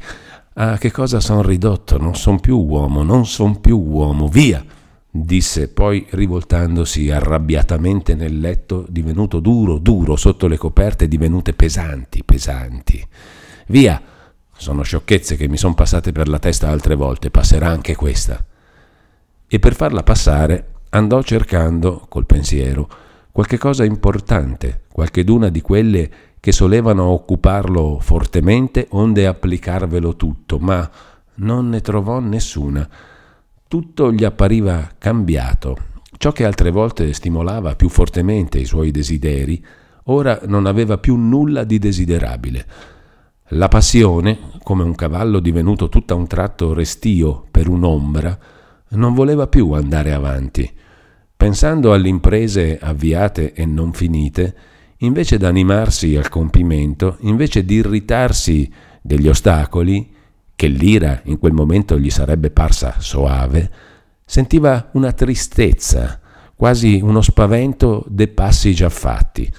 Ah, 0.55 0.76
che 0.76 0.90
cosa 0.90 1.20
son 1.20 1.42
ridotto? 1.42 1.96
Non 1.96 2.16
son 2.16 2.40
più 2.40 2.59
uomo, 2.59 3.05
non 3.05 3.26
son 3.26 3.61
più 3.61 3.79
uomo. 3.79 4.26
Via! 4.26 4.64
disse 5.09 5.68
poi 5.68 6.05
rivoltandosi 6.11 7.12
arrabbiatamente 7.12 8.16
nel 8.16 8.40
letto, 8.40 8.85
divenuto 8.88 9.38
duro, 9.38 9.79
duro, 9.79 10.16
sotto 10.16 10.48
le 10.48 10.57
coperte 10.57 11.07
divenute 11.07 11.53
pesanti, 11.53 12.24
pesanti. 12.24 13.07
Via! 13.68 14.09
Sono 14.60 14.82
sciocchezze 14.82 15.36
che 15.36 15.48
mi 15.48 15.56
sono 15.56 15.72
passate 15.72 16.12
per 16.12 16.28
la 16.28 16.38
testa 16.38 16.68
altre 16.68 16.94
volte, 16.94 17.30
passerà 17.30 17.70
anche 17.70 17.96
questa. 17.96 18.44
E 19.48 19.58
per 19.58 19.74
farla 19.74 20.02
passare 20.02 20.72
andò 20.90 21.22
cercando, 21.22 22.04
col 22.10 22.26
pensiero, 22.26 22.86
qualche 23.32 23.56
cosa 23.56 23.84
importante, 23.84 24.82
qualcheduna 24.92 25.48
di 25.48 25.62
quelle 25.62 26.10
che 26.38 26.52
solevano 26.52 27.04
occuparlo 27.04 28.00
fortemente 28.00 28.86
onde 28.90 29.26
applicarvelo 29.26 30.14
tutto, 30.16 30.58
ma 30.58 30.88
non 31.36 31.70
ne 31.70 31.80
trovò 31.80 32.18
nessuna 32.18 32.86
tutto 33.66 34.12
gli 34.12 34.24
appariva 34.24 34.90
cambiato. 34.98 35.78
Ciò 36.18 36.32
che 36.32 36.44
altre 36.44 36.70
volte 36.70 37.14
stimolava 37.14 37.76
più 37.76 37.88
fortemente 37.88 38.58
i 38.58 38.66
suoi 38.66 38.90
desideri, 38.90 39.64
ora 40.04 40.38
non 40.48 40.66
aveva 40.66 40.98
più 40.98 41.16
nulla 41.16 41.64
di 41.64 41.78
desiderabile. 41.78 42.66
La 43.54 43.66
passione, 43.66 44.38
come 44.62 44.84
un 44.84 44.94
cavallo 44.94 45.40
divenuto 45.40 45.88
tutto 45.88 46.14
a 46.14 46.16
un 46.16 46.28
tratto 46.28 46.72
restio 46.72 47.46
per 47.50 47.66
un'ombra, 47.66 48.38
non 48.90 49.12
voleva 49.12 49.48
più 49.48 49.72
andare 49.72 50.12
avanti. 50.12 50.70
Pensando 51.36 51.92
alle 51.92 52.06
imprese 52.06 52.78
avviate 52.80 53.52
e 53.52 53.66
non 53.66 53.92
finite, 53.92 54.54
invece 54.98 55.36
d'animarsi 55.36 56.14
al 56.14 56.28
compimento, 56.28 57.16
invece 57.22 57.64
di 57.64 57.74
irritarsi 57.74 58.72
degli 59.02 59.26
ostacoli, 59.26 60.14
che 60.54 60.68
l'ira 60.68 61.20
in 61.24 61.40
quel 61.40 61.52
momento 61.52 61.98
gli 61.98 62.10
sarebbe 62.10 62.50
parsa 62.50 63.00
soave, 63.00 63.68
sentiva 64.24 64.90
una 64.92 65.10
tristezza, 65.10 66.20
quasi 66.54 67.00
uno 67.02 67.20
spavento 67.20 68.04
dei 68.06 68.28
passi 68.28 68.72
già 68.74 68.90
fatti. 68.90 69.52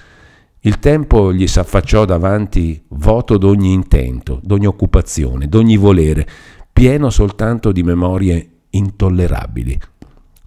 Il 0.64 0.78
tempo 0.78 1.32
gli 1.32 1.48
s'affacciò 1.48 2.04
davanti 2.04 2.80
vuoto 2.90 3.36
d'ogni 3.36 3.72
intento, 3.72 4.38
d'ogni 4.44 4.66
occupazione, 4.66 5.48
d'ogni 5.48 5.76
volere, 5.76 6.24
pieno 6.72 7.10
soltanto 7.10 7.72
di 7.72 7.82
memorie 7.82 8.48
intollerabili. 8.70 9.76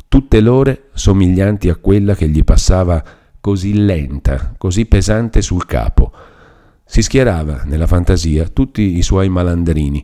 Tutte 0.07 0.39
l'ore 0.39 0.83
somiglianti 0.93 1.67
a 1.67 1.75
quella 1.75 2.15
che 2.15 2.29
gli 2.29 2.45
passava 2.45 3.03
così 3.41 3.83
lenta, 3.83 4.53
così 4.57 4.85
pesante 4.85 5.41
sul 5.41 5.65
capo. 5.65 6.13
Si 6.85 7.01
schierava 7.01 7.63
nella 7.65 7.85
fantasia 7.85 8.47
tutti 8.47 8.97
i 8.97 9.01
suoi 9.01 9.27
malandrini 9.27 10.01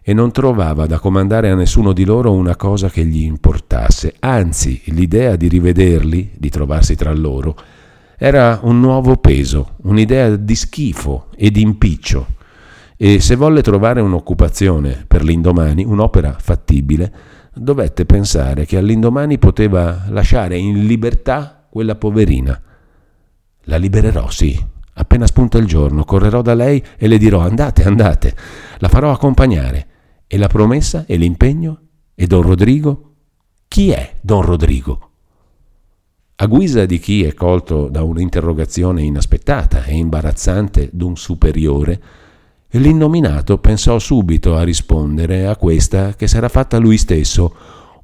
e 0.00 0.14
non 0.14 0.30
trovava 0.30 0.86
da 0.86 1.00
comandare 1.00 1.50
a 1.50 1.56
nessuno 1.56 1.92
di 1.92 2.04
loro 2.04 2.32
una 2.32 2.54
cosa 2.54 2.88
che 2.90 3.04
gli 3.04 3.24
importasse, 3.24 4.14
anzi 4.20 4.82
l'idea 4.84 5.34
di 5.34 5.48
rivederli, 5.48 6.30
di 6.36 6.48
trovarsi 6.48 6.94
tra 6.94 7.12
loro, 7.12 7.56
era 8.20 8.58
un 8.62 8.80
nuovo 8.80 9.16
peso, 9.16 9.76
un'idea 9.82 10.34
di 10.34 10.56
schifo 10.56 11.28
e 11.36 11.52
di 11.52 11.62
impiccio. 11.62 12.26
E 12.96 13.20
se 13.20 13.36
volle 13.36 13.62
trovare 13.62 14.00
un'occupazione 14.00 15.04
per 15.06 15.22
l'indomani, 15.22 15.84
un'opera 15.84 16.36
fattibile, 16.36 17.12
dovette 17.54 18.04
pensare 18.06 18.66
che 18.66 18.76
all'indomani 18.76 19.38
poteva 19.38 20.06
lasciare 20.08 20.58
in 20.58 20.84
libertà 20.84 21.64
quella 21.70 21.94
poverina. 21.94 22.60
La 23.62 23.76
libererò, 23.76 24.28
sì. 24.30 24.60
Appena 24.94 25.28
spunta 25.28 25.58
il 25.58 25.66
giorno, 25.66 26.02
correrò 26.02 26.42
da 26.42 26.54
lei 26.54 26.82
e 26.96 27.06
le 27.06 27.18
dirò 27.18 27.38
andate, 27.38 27.84
andate, 27.84 28.34
la 28.78 28.88
farò 28.88 29.12
accompagnare 29.12 29.86
e 30.26 30.36
la 30.38 30.48
promessa 30.48 31.04
e 31.06 31.16
l'impegno? 31.16 31.80
E 32.16 32.26
Don 32.26 32.42
Rodrigo? 32.42 33.12
Chi 33.68 33.90
è 33.90 34.14
Don 34.20 34.42
Rodrigo? 34.42 35.07
A 36.40 36.46
guisa 36.46 36.86
di 36.86 37.00
chi 37.00 37.24
è 37.24 37.34
colto 37.34 37.88
da 37.88 38.04
un'interrogazione 38.04 39.02
inaspettata 39.02 39.82
e 39.82 39.96
imbarazzante 39.96 40.88
d'un 40.92 41.16
superiore, 41.16 42.00
l'innominato 42.70 43.58
pensò 43.58 43.98
subito 43.98 44.54
a 44.54 44.62
rispondere 44.62 45.48
a 45.48 45.56
questa 45.56 46.14
che 46.14 46.28
s'era 46.28 46.48
fatta 46.48 46.78
lui 46.78 46.96
stesso, 46.96 47.52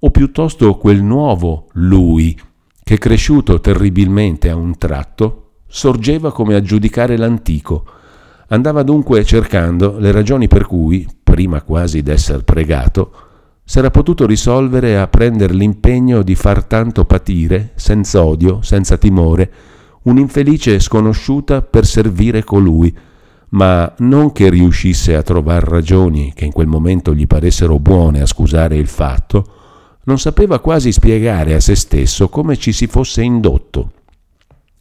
o 0.01 0.11
piuttosto 0.11 0.77
quel 0.79 1.01
nuovo 1.01 1.69
lui, 1.75 2.37
che 2.83 2.99
cresciuto 2.99 3.61
terribilmente 3.61 4.51
a 4.51 4.57
un 4.57 4.77
tratto, 4.79 5.51
sorgeva 5.69 6.33
come 6.33 6.57
a 6.57 6.61
giudicare 6.61 7.17
l'antico. 7.17 7.85
Andava 8.49 8.83
dunque 8.83 9.25
cercando 9.25 9.97
le 9.97 10.11
ragioni 10.11 10.49
per 10.49 10.67
cui, 10.67 11.07
prima 11.23 11.63
quasi 11.63 12.03
d'esser 12.03 12.43
pregato, 12.43 13.13
s'era 13.65 13.91
potuto 13.91 14.27
risolvere 14.27 14.99
a 14.99 15.09
prendere 15.09 15.55
l'impegno 15.55 16.23
di 16.23 16.35
far 16.35 16.65
tanto 16.65 17.05
patire, 17.05 17.73
senza 17.77 18.23
odio, 18.23 18.61
senza 18.63 18.99
timore, 18.99 19.51
un'infelice 20.03 20.79
sconosciuta 20.81 21.63
per 21.63 21.87
servire 21.87 22.45
colui, 22.45 22.95
ma 23.51 23.93
non 23.99 24.33
che 24.33 24.51
riuscisse 24.51 25.15
a 25.17 25.23
trovar 25.23 25.63
ragioni 25.63 26.33
che 26.35 26.45
in 26.45 26.53
quel 26.53 26.67
momento 26.67 27.15
gli 27.15 27.27
paressero 27.27 27.79
buone 27.79 28.21
a 28.21 28.27
scusare 28.27 28.77
il 28.77 28.89
fatto, 28.89 29.47
non 30.05 30.19
sapeva 30.19 30.59
quasi 30.59 30.93
spiegare 30.93 31.55
a 31.55 31.61
se 31.61 31.75
stesso 31.75 32.29
come 32.29 32.59
ci 32.59 32.73
si 32.73 32.87
fosse 32.87 33.23
indotto. 33.23 33.93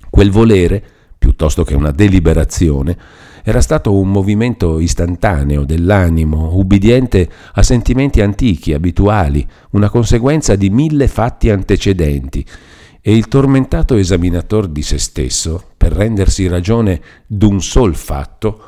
Quel 0.10 0.30
volere, 0.30 0.84
piuttosto 1.18 1.64
che 1.64 1.76
una 1.76 1.92
deliberazione, 1.92 2.98
era 3.44 3.60
stato 3.60 3.94
un 3.94 4.10
movimento 4.10 4.80
istantaneo 4.80 5.66
dell'animo, 5.66 6.56
ubbidiente 6.56 7.30
a 7.54 7.62
sentimenti 7.62 8.22
antichi, 8.22 8.74
abituali, 8.74 9.46
una 9.72 9.90
conseguenza 9.90 10.56
di 10.56 10.70
mille 10.70 11.08
fatti 11.08 11.50
antecedenti, 11.50 12.46
e 13.02 13.14
il 13.14 13.28
tormentato 13.28 13.96
esaminator 13.96 14.68
di 14.70 14.82
se 14.82 14.98
stesso, 14.98 15.72
per 15.76 15.92
rendersi 15.92 16.48
ragione 16.48 17.02
d'un 17.28 17.62
sol 17.62 17.96
fatto, 17.96 18.62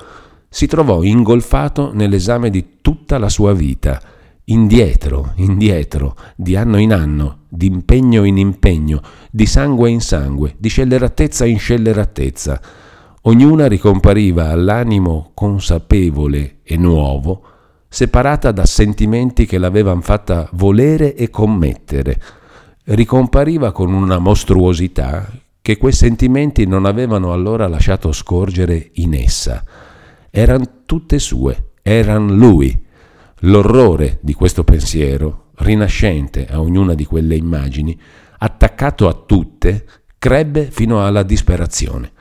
si 0.49 0.67
trovò 0.67 1.03
ingolfato 1.03 1.91
nell'esame 1.93 2.49
di 2.49 2.79
tutta 2.81 3.17
la 3.17 3.29
sua 3.29 3.53
vita, 3.53 4.01
indietro, 4.45 5.31
indietro, 5.35 6.17
di 6.35 6.57
anno 6.57 6.77
in 6.79 6.93
anno, 6.93 7.39
di 7.47 7.67
impegno 7.67 8.25
in 8.25 8.37
impegno, 8.37 9.01
di 9.31 9.45
sangue 9.45 9.89
in 9.89 10.01
sangue, 10.01 10.55
di 10.57 10.67
scelleratezza 10.67 11.45
in 11.45 11.57
scelleratezza, 11.57 12.61
Ognuna 13.27 13.65
ricompariva 13.65 14.51
all'animo 14.51 15.31
consapevole 15.33 16.59
e 16.61 16.77
nuovo, 16.77 17.41
separata 17.87 18.51
da 18.51 18.67
sentimenti 18.67 19.47
che 19.47 19.57
l'avevano 19.57 20.01
fatta 20.01 20.47
volere 20.51 21.15
e 21.15 21.31
commettere. 21.31 22.21
Ricompariva 22.83 23.71
con 23.71 23.91
una 23.93 24.19
mostruosità 24.19 25.27
che 25.59 25.77
quei 25.77 25.93
sentimenti 25.93 26.67
non 26.67 26.85
avevano 26.85 27.33
allora 27.33 27.67
lasciato 27.67 28.11
scorgere 28.11 28.91
in 28.93 29.15
essa. 29.15 29.63
Eran 30.29 30.83
tutte 30.85 31.17
sue, 31.17 31.71
eran 31.81 32.27
lui. 32.27 32.79
L'orrore 33.39 34.19
di 34.21 34.33
questo 34.33 34.63
pensiero, 34.63 35.45
rinascente 35.55 36.45
a 36.45 36.61
ognuna 36.61 36.93
di 36.93 37.05
quelle 37.05 37.35
immagini, 37.35 37.99
attaccato 38.37 39.07
a 39.07 39.13
tutte, 39.13 39.83
crebbe 40.19 40.69
fino 40.69 41.03
alla 41.03 41.23
disperazione. 41.23 42.11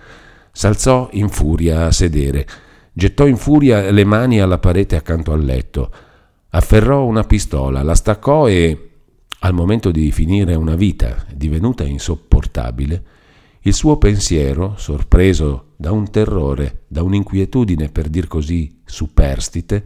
S'alzò 0.56 1.08
in 1.14 1.30
furia 1.30 1.86
a 1.86 1.90
sedere, 1.90 2.46
gettò 2.92 3.26
in 3.26 3.36
furia 3.36 3.90
le 3.90 4.04
mani 4.04 4.40
alla 4.40 4.58
parete 4.58 4.94
accanto 4.94 5.32
al 5.32 5.42
letto, 5.42 5.90
afferrò 6.50 7.04
una 7.04 7.24
pistola, 7.24 7.82
la 7.82 7.96
staccò 7.96 8.46
e, 8.46 8.90
al 9.40 9.52
momento 9.52 9.90
di 9.90 10.12
finire 10.12 10.54
una 10.54 10.76
vita 10.76 11.26
divenuta 11.34 11.82
insopportabile, 11.82 13.02
il 13.62 13.74
suo 13.74 13.98
pensiero, 13.98 14.74
sorpreso 14.76 15.72
da 15.74 15.90
un 15.90 16.08
terrore, 16.08 16.84
da 16.86 17.02
un'inquietudine 17.02 17.88
per 17.88 18.08
dir 18.08 18.28
così 18.28 18.80
superstite, 18.84 19.84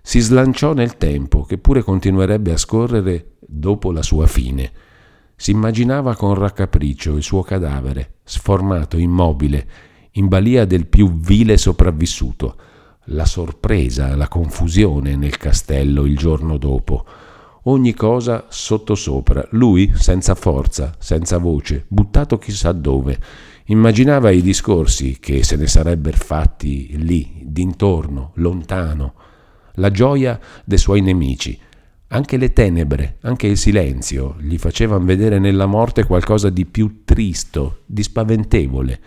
si 0.00 0.20
slanciò 0.20 0.72
nel 0.72 0.96
tempo 0.96 1.42
che 1.42 1.58
pure 1.58 1.82
continuerebbe 1.82 2.50
a 2.50 2.56
scorrere 2.56 3.32
dopo 3.40 3.92
la 3.92 4.02
sua 4.02 4.26
fine. 4.26 4.72
Si 5.36 5.50
immaginava 5.50 6.16
con 6.16 6.32
raccapriccio 6.32 7.14
il 7.14 7.22
suo 7.22 7.42
cadavere, 7.42 8.14
sformato, 8.24 8.96
immobile, 8.96 9.66
in 10.18 10.26
balia 10.26 10.64
del 10.64 10.86
più 10.86 11.18
vile 11.18 11.56
sopravvissuto, 11.56 12.56
la 13.10 13.24
sorpresa, 13.24 14.14
la 14.16 14.28
confusione 14.28 15.16
nel 15.16 15.36
castello 15.36 16.04
il 16.04 16.16
giorno 16.16 16.58
dopo, 16.58 17.04
ogni 17.64 17.94
cosa 17.94 18.46
sottosopra, 18.48 19.46
lui 19.52 19.92
senza 19.94 20.34
forza, 20.34 20.94
senza 20.98 21.38
voce, 21.38 21.84
buttato 21.88 22.36
chissà 22.36 22.72
dove, 22.72 23.18
immaginava 23.66 24.30
i 24.30 24.42
discorsi 24.42 25.18
che 25.20 25.44
se 25.44 25.56
ne 25.56 25.68
sarebbero 25.68 26.16
fatti 26.16 26.96
lì, 26.98 27.42
d'intorno, 27.44 28.32
lontano, 28.34 29.14
la 29.74 29.90
gioia 29.90 30.38
dei 30.64 30.78
suoi 30.78 31.00
nemici, 31.00 31.58
anche 32.08 32.36
le 32.38 32.52
tenebre, 32.52 33.18
anche 33.20 33.46
il 33.46 33.56
silenzio 33.56 34.36
gli 34.40 34.58
facevano 34.58 35.04
vedere 35.04 35.38
nella 35.38 35.66
morte 35.66 36.04
qualcosa 36.04 36.50
di 36.50 36.64
più 36.64 37.02
tristo, 37.04 37.82
di 37.86 38.02
spaventevole, 38.02 39.00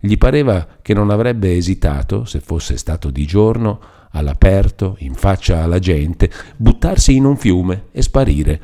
gli 0.00 0.16
pareva 0.16 0.66
che 0.80 0.94
non 0.94 1.10
avrebbe 1.10 1.56
esitato, 1.56 2.24
se 2.24 2.40
fosse 2.40 2.76
stato 2.76 3.10
di 3.10 3.26
giorno, 3.26 3.80
all'aperto, 4.12 4.96
in 5.00 5.14
faccia 5.14 5.62
alla 5.62 5.78
gente, 5.78 6.30
buttarsi 6.56 7.16
in 7.16 7.24
un 7.24 7.36
fiume 7.36 7.86
e 7.92 8.02
sparire. 8.02 8.60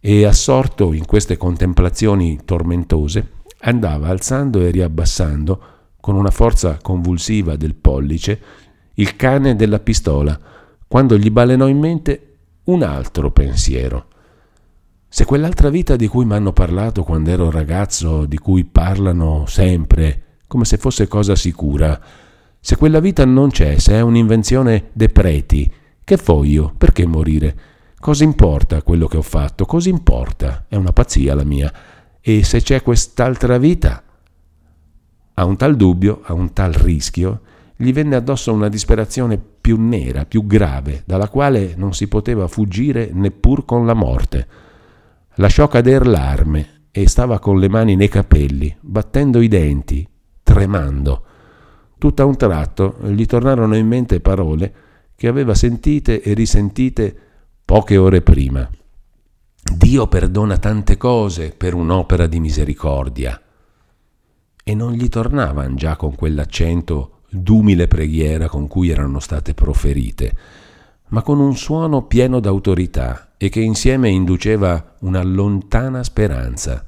e 0.00 0.24
assorto 0.24 0.92
in 0.92 1.04
queste 1.06 1.36
contemplazioni 1.36 2.38
tormentose 2.44 3.32
andava 3.62 4.06
alzando 4.06 4.60
e 4.60 4.70
riabbassando 4.70 5.60
con 6.00 6.14
una 6.14 6.30
forza 6.30 6.78
convulsiva 6.80 7.56
del 7.56 7.74
pollice 7.74 8.40
il 8.94 9.16
cane 9.16 9.56
della 9.56 9.80
pistola 9.80 10.38
quando 10.86 11.18
gli 11.18 11.30
balenò 11.30 11.66
in 11.66 11.78
mente 11.78 12.36
un 12.64 12.82
altro 12.84 13.30
pensiero. 13.30 14.06
Se 15.08 15.24
quell'altra 15.24 15.68
vita 15.68 15.96
di 15.96 16.06
cui 16.06 16.24
mi 16.24 16.34
hanno 16.34 16.52
parlato 16.52 17.02
quando 17.02 17.30
ero 17.30 17.50
ragazzo, 17.50 18.24
di 18.24 18.38
cui 18.38 18.64
parlano 18.64 19.46
sempre, 19.46 20.22
come 20.48 20.64
se 20.64 20.78
fosse 20.78 21.06
cosa 21.06 21.36
sicura, 21.36 22.00
se 22.58 22.76
quella 22.76 22.98
vita 22.98 23.24
non 23.24 23.50
c'è, 23.50 23.78
se 23.78 23.92
è 23.92 24.00
un'invenzione 24.00 24.90
dei 24.92 25.10
preti, 25.10 25.70
che 26.02 26.18
io? 26.44 26.74
Perché 26.76 27.06
morire? 27.06 27.56
Cosa 28.00 28.24
importa 28.24 28.82
quello 28.82 29.06
che 29.06 29.18
ho 29.18 29.22
fatto? 29.22 29.66
Cosa 29.66 29.88
importa? 29.88 30.64
È 30.66 30.74
una 30.74 30.92
pazzia 30.92 31.34
la 31.34 31.44
mia. 31.44 31.72
E 32.20 32.42
se 32.44 32.62
c'è 32.62 32.82
quest'altra 32.82 33.58
vita? 33.58 34.02
A 35.34 35.44
un 35.44 35.56
tal 35.56 35.76
dubbio, 35.76 36.22
a 36.24 36.32
un 36.32 36.52
tal 36.52 36.72
rischio, 36.72 37.42
gli 37.76 37.92
venne 37.92 38.16
addosso 38.16 38.52
una 38.52 38.68
disperazione 38.68 39.38
più 39.38 39.80
nera, 39.80 40.24
più 40.24 40.46
grave, 40.46 41.02
dalla 41.04 41.28
quale 41.28 41.74
non 41.76 41.94
si 41.94 42.08
poteva 42.08 42.48
fuggire 42.48 43.10
neppur 43.12 43.64
con 43.64 43.86
la 43.86 43.94
morte. 43.94 44.46
Lasciò 45.34 45.68
cader 45.68 46.06
l'arme 46.06 46.86
e 46.90 47.06
stava 47.06 47.38
con 47.38 47.58
le 47.58 47.68
mani 47.68 47.94
nei 47.94 48.08
capelli, 48.08 48.74
battendo 48.80 49.40
i 49.40 49.48
denti, 49.48 50.08
tremando. 50.48 51.22
Tutto 51.98 52.22
a 52.22 52.24
un 52.24 52.36
tratto 52.36 52.96
gli 53.02 53.26
tornarono 53.26 53.76
in 53.76 53.86
mente 53.86 54.20
parole 54.20 54.72
che 55.14 55.28
aveva 55.28 55.54
sentite 55.54 56.22
e 56.22 56.32
risentite 56.32 57.14
poche 57.66 57.98
ore 57.98 58.22
prima. 58.22 58.66
Dio 59.76 60.06
perdona 60.06 60.56
tante 60.56 60.96
cose 60.96 61.52
per 61.54 61.74
un'opera 61.74 62.26
di 62.26 62.40
misericordia. 62.40 63.38
E 64.64 64.74
non 64.74 64.92
gli 64.92 65.10
tornavan 65.10 65.76
già 65.76 65.96
con 65.96 66.14
quell'accento 66.14 67.20
d'umile 67.28 67.86
preghiera 67.88 68.48
con 68.48 68.68
cui 68.68 68.88
erano 68.88 69.20
state 69.20 69.52
proferite, 69.52 70.34
ma 71.08 71.20
con 71.20 71.40
un 71.40 71.56
suono 71.56 72.06
pieno 72.06 72.40
d'autorità 72.40 73.34
e 73.36 73.50
che 73.50 73.60
insieme 73.60 74.08
induceva 74.08 74.94
una 75.00 75.22
lontana 75.22 76.02
speranza. 76.02 76.86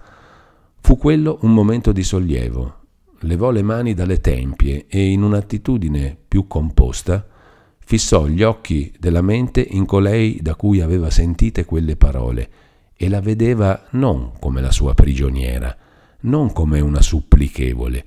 Fu 0.81 0.97
quello 0.97 1.39
un 1.43 1.53
momento 1.53 1.93
di 1.93 2.03
sollievo. 2.03 2.80
Levò 3.21 3.51
le 3.51 3.63
mani 3.63 3.95
dalle 3.95 4.21
tempie 4.21 4.87
e 4.89 5.11
in 5.11 5.23
un'attitudine 5.23 6.17
più 6.27 6.47
composta 6.47 7.27
fissò 7.79 8.27
gli 8.27 8.43
occhi 8.43 8.95
della 8.99 9.21
mente 9.21 9.61
in 9.61 9.85
colei 9.85 10.39
da 10.41 10.55
cui 10.55 10.81
aveva 10.81 11.11
sentite 11.11 11.65
quelle 11.65 11.97
parole 11.97 12.49
e 12.97 13.09
la 13.09 13.21
vedeva 13.21 13.87
non 13.91 14.33
come 14.39 14.61
la 14.61 14.71
sua 14.71 14.95
prigioniera, 14.95 15.77
non 16.21 16.53
come 16.53 16.81
una 16.81 17.03
supplichevole, 17.03 18.05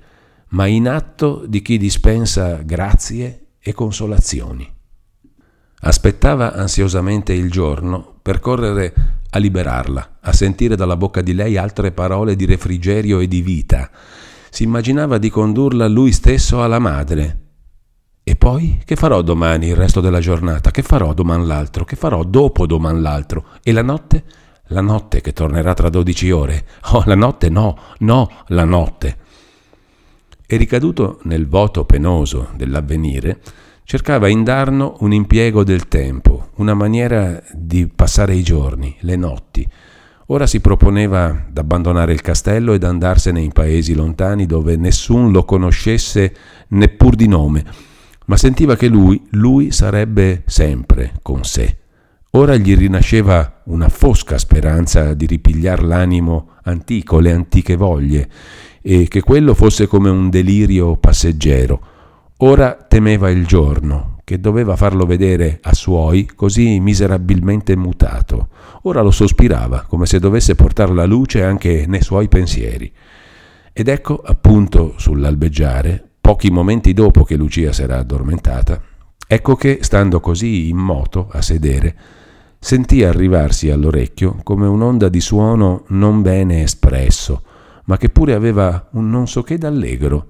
ma 0.48 0.66
in 0.66 0.88
atto 0.88 1.44
di 1.46 1.62
chi 1.62 1.78
dispensa 1.78 2.62
grazie 2.62 3.48
e 3.60 3.72
consolazioni. 3.72 4.72
Aspettava 5.80 6.54
ansiosamente 6.54 7.32
il 7.32 7.50
giorno 7.50 8.18
per 8.22 8.40
correre 8.40 8.94
a 9.28 9.38
liberarla, 9.38 10.18
a 10.20 10.32
sentire 10.32 10.76
dalla 10.76 10.96
bocca 10.96 11.20
di 11.20 11.34
lei 11.34 11.56
altre 11.56 11.92
parole 11.92 12.36
di 12.36 12.46
refrigerio 12.46 13.20
e 13.20 13.28
di 13.28 13.42
vita. 13.42 13.90
Si 14.54 14.62
immaginava 14.62 15.18
di 15.18 15.30
condurla 15.30 15.88
lui 15.88 16.12
stesso 16.12 16.62
alla 16.62 16.78
madre. 16.78 17.38
E 18.22 18.36
poi 18.36 18.80
che 18.84 18.94
farò 18.94 19.20
domani 19.20 19.66
il 19.66 19.74
resto 19.74 20.00
della 20.00 20.20
giornata? 20.20 20.70
Che 20.70 20.82
farò 20.82 21.12
domani 21.12 21.44
l'altro? 21.44 21.84
Che 21.84 21.96
farò 21.96 22.22
dopo 22.22 22.64
domani 22.64 23.00
l'altro? 23.00 23.46
E 23.64 23.72
la 23.72 23.82
notte? 23.82 24.22
La 24.68 24.80
notte 24.80 25.22
che 25.22 25.32
tornerà 25.32 25.74
tra 25.74 25.88
dodici 25.88 26.30
ore? 26.30 26.66
Oh, 26.92 27.02
la 27.04 27.16
notte 27.16 27.48
no, 27.48 27.76
no, 27.98 28.30
la 28.46 28.64
notte. 28.64 29.16
E 30.46 30.56
ricaduto 30.56 31.18
nel 31.24 31.48
voto 31.48 31.84
penoso 31.84 32.50
dell'avvenire, 32.54 33.40
cercava 33.82 34.28
indarno 34.28 34.98
un 35.00 35.12
impiego 35.12 35.64
del 35.64 35.88
tempo, 35.88 36.50
una 36.58 36.74
maniera 36.74 37.42
di 37.52 37.88
passare 37.88 38.36
i 38.36 38.44
giorni, 38.44 38.96
le 39.00 39.16
notti. 39.16 39.68
Ora 40.26 40.46
si 40.46 40.60
proponeva 40.60 41.44
d'abbandonare 41.50 42.12
il 42.12 42.22
castello 42.22 42.72
ed 42.72 42.84
andarsene 42.84 43.40
in 43.40 43.52
paesi 43.52 43.94
lontani 43.94 44.46
dove 44.46 44.76
nessun 44.76 45.32
lo 45.32 45.44
conoscesse 45.44 46.34
neppur 46.68 47.14
di 47.14 47.28
nome, 47.28 47.64
ma 48.26 48.36
sentiva 48.36 48.74
che 48.76 48.88
lui, 48.88 49.22
lui 49.30 49.70
sarebbe 49.70 50.42
sempre 50.46 51.12
con 51.20 51.44
sé. 51.44 51.76
Ora 52.30 52.56
gli 52.56 52.74
rinasceva 52.76 53.62
una 53.64 53.88
fosca 53.88 54.38
speranza 54.38 55.14
di 55.14 55.26
ripigliar 55.26 55.84
l'animo 55.84 56.52
antico, 56.64 57.20
le 57.20 57.32
antiche 57.32 57.76
voglie, 57.76 58.28
e 58.80 59.06
che 59.08 59.20
quello 59.20 59.54
fosse 59.54 59.86
come 59.86 60.08
un 60.08 60.30
delirio 60.30 60.96
passeggero 60.96 61.92
Ora 62.38 62.74
temeva 62.74 63.30
il 63.30 63.46
giorno, 63.46 64.13
che 64.24 64.40
doveva 64.40 64.74
farlo 64.74 65.04
vedere 65.04 65.58
a 65.62 65.74
suoi 65.74 66.26
così 66.34 66.80
miserabilmente 66.80 67.76
mutato. 67.76 68.48
Ora 68.82 69.02
lo 69.02 69.10
sospirava, 69.10 69.84
come 69.86 70.06
se 70.06 70.18
dovesse 70.18 70.54
portare 70.54 70.94
la 70.94 71.04
luce 71.04 71.44
anche 71.44 71.84
nei 71.86 72.02
suoi 72.02 72.28
pensieri. 72.28 72.90
Ed 73.72 73.88
ecco, 73.88 74.20
appunto, 74.24 74.94
sull'albeggiare, 74.96 76.02
pochi 76.20 76.50
momenti 76.50 76.92
dopo 76.92 77.24
che 77.24 77.36
Lucia 77.36 77.72
s'era 77.72 77.98
addormentata, 77.98 78.80
ecco 79.26 79.56
che, 79.56 79.78
stando 79.82 80.20
così 80.20 80.68
in 80.68 80.78
moto 80.78 81.28
a 81.30 81.42
sedere, 81.42 81.94
sentì 82.58 83.04
arrivarsi 83.04 83.70
all'orecchio 83.70 84.38
come 84.42 84.66
un'onda 84.66 85.08
di 85.08 85.20
suono 85.20 85.84
non 85.88 86.22
bene 86.22 86.62
espresso, 86.62 87.42
ma 87.84 87.98
che 87.98 88.08
pure 88.08 88.32
aveva 88.32 88.88
un 88.92 89.10
non 89.10 89.28
so 89.28 89.42
che 89.42 89.58
d'allegro 89.58 90.28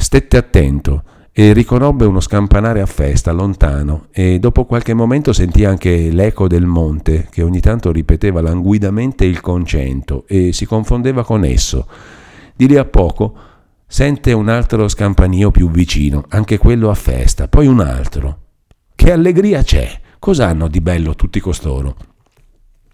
Stette 0.00 0.36
attento 0.36 1.02
e 1.38 1.52
riconobbe 1.52 2.04
uno 2.04 2.18
scampanare 2.18 2.80
a 2.80 2.86
festa 2.86 3.30
lontano 3.30 4.06
e 4.10 4.40
dopo 4.40 4.64
qualche 4.64 4.92
momento 4.92 5.32
sentì 5.32 5.64
anche 5.64 6.10
l'eco 6.10 6.48
del 6.48 6.66
monte 6.66 7.28
che 7.30 7.44
ogni 7.44 7.60
tanto 7.60 7.92
ripeteva 7.92 8.40
languidamente 8.40 9.24
il 9.24 9.40
concento 9.40 10.24
e 10.26 10.52
si 10.52 10.66
confondeva 10.66 11.22
con 11.22 11.44
esso. 11.44 11.86
Di 12.56 12.66
lì 12.66 12.76
a 12.76 12.84
poco 12.84 13.36
sente 13.86 14.32
un 14.32 14.48
altro 14.48 14.88
scampanio 14.88 15.52
più 15.52 15.70
vicino, 15.70 16.24
anche 16.30 16.58
quello 16.58 16.90
a 16.90 16.94
festa, 16.94 17.46
poi 17.46 17.68
un 17.68 17.78
altro. 17.82 18.38
Che 18.96 19.12
allegria 19.12 19.62
c'è! 19.62 19.88
Cos'hanno 20.18 20.66
di 20.66 20.80
bello 20.80 21.14
tutti 21.14 21.38
costoro? 21.38 21.94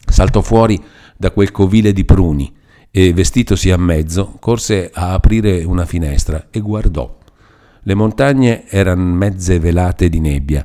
Saltò 0.07 0.42
fuori 0.42 0.78
da 1.16 1.30
quel 1.30 1.50
covile 1.50 1.94
di 1.94 2.04
pruni 2.04 2.54
e 2.90 3.14
vestitosi 3.14 3.70
a 3.70 3.78
mezzo 3.78 4.37
corse 4.38 4.90
a 4.92 5.14
aprire 5.14 5.64
una 5.64 5.87
finestra 5.87 6.48
e 6.50 6.61
guardò. 6.61 7.22
Le 7.85 7.94
montagne 7.94 8.66
erano 8.68 9.14
mezze 9.14 9.59
velate 9.59 10.09
di 10.09 10.20
nebbia. 10.20 10.64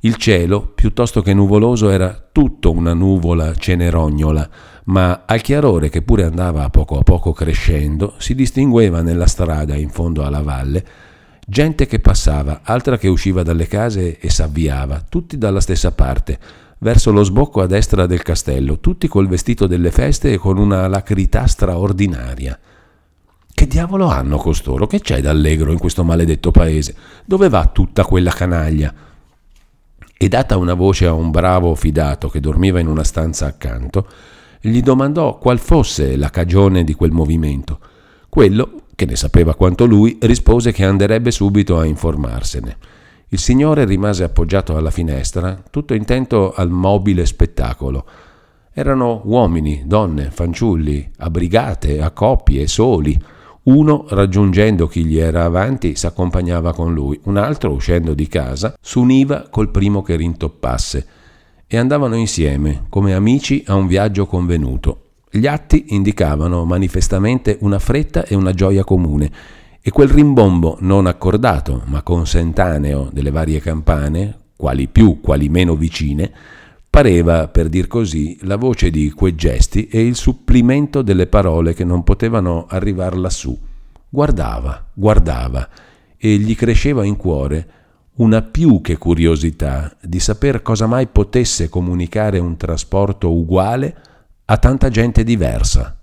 Il 0.00 0.16
cielo, 0.16 0.72
piuttosto 0.74 1.22
che 1.22 1.34
nuvoloso, 1.34 1.90
era 1.90 2.28
tutto 2.32 2.72
una 2.72 2.94
nuvola 2.94 3.54
cenerognola, 3.54 4.48
ma 4.84 5.22
al 5.26 5.40
chiarore 5.42 5.90
che 5.90 6.02
pure 6.02 6.24
andava 6.24 6.64
a 6.64 6.70
poco 6.70 6.98
a 6.98 7.02
poco 7.02 7.32
crescendo, 7.32 8.14
si 8.18 8.34
distingueva 8.34 9.02
nella 9.02 9.26
strada 9.26 9.76
in 9.76 9.90
fondo 9.90 10.24
alla 10.24 10.42
valle 10.42 10.84
gente 11.46 11.86
che 11.86 11.98
passava, 11.98 12.60
altra 12.62 12.96
che 12.96 13.08
usciva 13.08 13.42
dalle 13.42 13.66
case 13.66 14.18
e 14.18 14.30
s'avviava, 14.30 15.04
tutti 15.08 15.36
dalla 15.36 15.60
stessa 15.60 15.92
parte, 15.92 16.38
verso 16.78 17.10
lo 17.10 17.22
sbocco 17.22 17.60
a 17.60 17.66
destra 17.66 18.06
del 18.06 18.22
castello, 18.22 18.80
tutti 18.80 19.08
col 19.08 19.28
vestito 19.28 19.66
delle 19.66 19.90
feste 19.90 20.32
e 20.32 20.38
con 20.38 20.58
una 20.58 20.86
lacrità 20.88 21.46
straordinaria. 21.46 22.58
Che 23.62 23.68
diavolo 23.68 24.08
hanno 24.08 24.38
costoro? 24.38 24.88
Che 24.88 24.98
c'è 24.98 25.20
d'allegro 25.20 25.70
in 25.70 25.78
questo 25.78 26.02
maledetto 26.02 26.50
paese? 26.50 26.96
Dove 27.24 27.48
va 27.48 27.66
tutta 27.66 28.04
quella 28.04 28.32
canaglia? 28.32 28.92
E 30.18 30.28
data 30.28 30.56
una 30.56 30.74
voce 30.74 31.06
a 31.06 31.12
un 31.12 31.30
bravo 31.30 31.76
fidato 31.76 32.28
che 32.28 32.40
dormiva 32.40 32.80
in 32.80 32.88
una 32.88 33.04
stanza 33.04 33.46
accanto, 33.46 34.08
gli 34.60 34.82
domandò 34.82 35.38
qual 35.38 35.60
fosse 35.60 36.16
la 36.16 36.28
cagione 36.28 36.82
di 36.82 36.94
quel 36.94 37.12
movimento. 37.12 37.78
Quello, 38.28 38.80
che 38.96 39.06
ne 39.06 39.14
sapeva 39.14 39.54
quanto 39.54 39.84
lui, 39.84 40.18
rispose 40.22 40.72
che 40.72 40.84
anderebbe 40.84 41.30
subito 41.30 41.78
a 41.78 41.84
informarsene. 41.84 42.76
Il 43.28 43.38
signore 43.38 43.84
rimase 43.84 44.24
appoggiato 44.24 44.76
alla 44.76 44.90
finestra, 44.90 45.62
tutto 45.70 45.94
intento 45.94 46.52
al 46.52 46.68
mobile 46.68 47.24
spettacolo. 47.26 48.06
Erano 48.72 49.20
uomini, 49.22 49.84
donne, 49.86 50.32
fanciulli, 50.32 51.12
abbrigate, 51.18 52.02
a 52.02 52.10
coppie, 52.10 52.66
soli. 52.66 53.16
Uno, 53.64 54.06
raggiungendo 54.08 54.88
chi 54.88 55.04
gli 55.04 55.18
era 55.18 55.44
avanti, 55.44 55.94
s'accompagnava 55.94 56.74
con 56.74 56.92
lui, 56.92 57.20
un 57.24 57.36
altro, 57.36 57.70
uscendo 57.70 58.12
di 58.12 58.26
casa, 58.26 58.76
s'univa 58.80 59.46
col 59.50 59.70
primo 59.70 60.02
che 60.02 60.16
rintoppasse 60.16 61.06
e 61.68 61.76
andavano 61.76 62.16
insieme, 62.16 62.86
come 62.88 63.14
amici 63.14 63.62
a 63.66 63.74
un 63.74 63.86
viaggio 63.86 64.26
convenuto. 64.26 65.10
Gli 65.30 65.46
atti 65.46 65.86
indicavano 65.88 66.64
manifestamente 66.64 67.56
una 67.60 67.78
fretta 67.78 68.24
e 68.24 68.34
una 68.34 68.52
gioia 68.52 68.82
comune 68.82 69.30
e 69.80 69.90
quel 69.90 70.08
rimbombo 70.08 70.78
non 70.80 71.06
accordato, 71.06 71.82
ma 71.86 72.02
consentaneo 72.02 73.10
delle 73.12 73.30
varie 73.30 73.60
campane, 73.60 74.38
quali 74.56 74.88
più, 74.88 75.20
quali 75.20 75.48
meno 75.48 75.76
vicine, 75.76 76.32
Pareva, 76.92 77.48
per 77.48 77.70
dir 77.70 77.86
così, 77.86 78.36
la 78.42 78.56
voce 78.56 78.90
di 78.90 79.10
quei 79.12 79.34
gesti 79.34 79.88
e 79.88 80.06
il 80.06 80.14
supplimento 80.14 81.00
delle 81.00 81.26
parole 81.26 81.72
che 81.72 81.84
non 81.84 82.04
potevano 82.04 82.66
arrivar 82.68 83.16
lassù. 83.16 83.58
Guardava, 84.10 84.90
guardava, 84.92 85.66
e 86.18 86.36
gli 86.36 86.54
cresceva 86.54 87.02
in 87.06 87.16
cuore 87.16 87.68
una 88.16 88.42
più 88.42 88.82
che 88.82 88.98
curiosità 88.98 89.96
di 90.02 90.20
saper 90.20 90.60
cosa 90.60 90.86
mai 90.86 91.06
potesse 91.06 91.70
comunicare 91.70 92.38
un 92.38 92.58
trasporto 92.58 93.32
uguale 93.32 93.96
a 94.44 94.58
tanta 94.58 94.90
gente 94.90 95.24
diversa. 95.24 95.98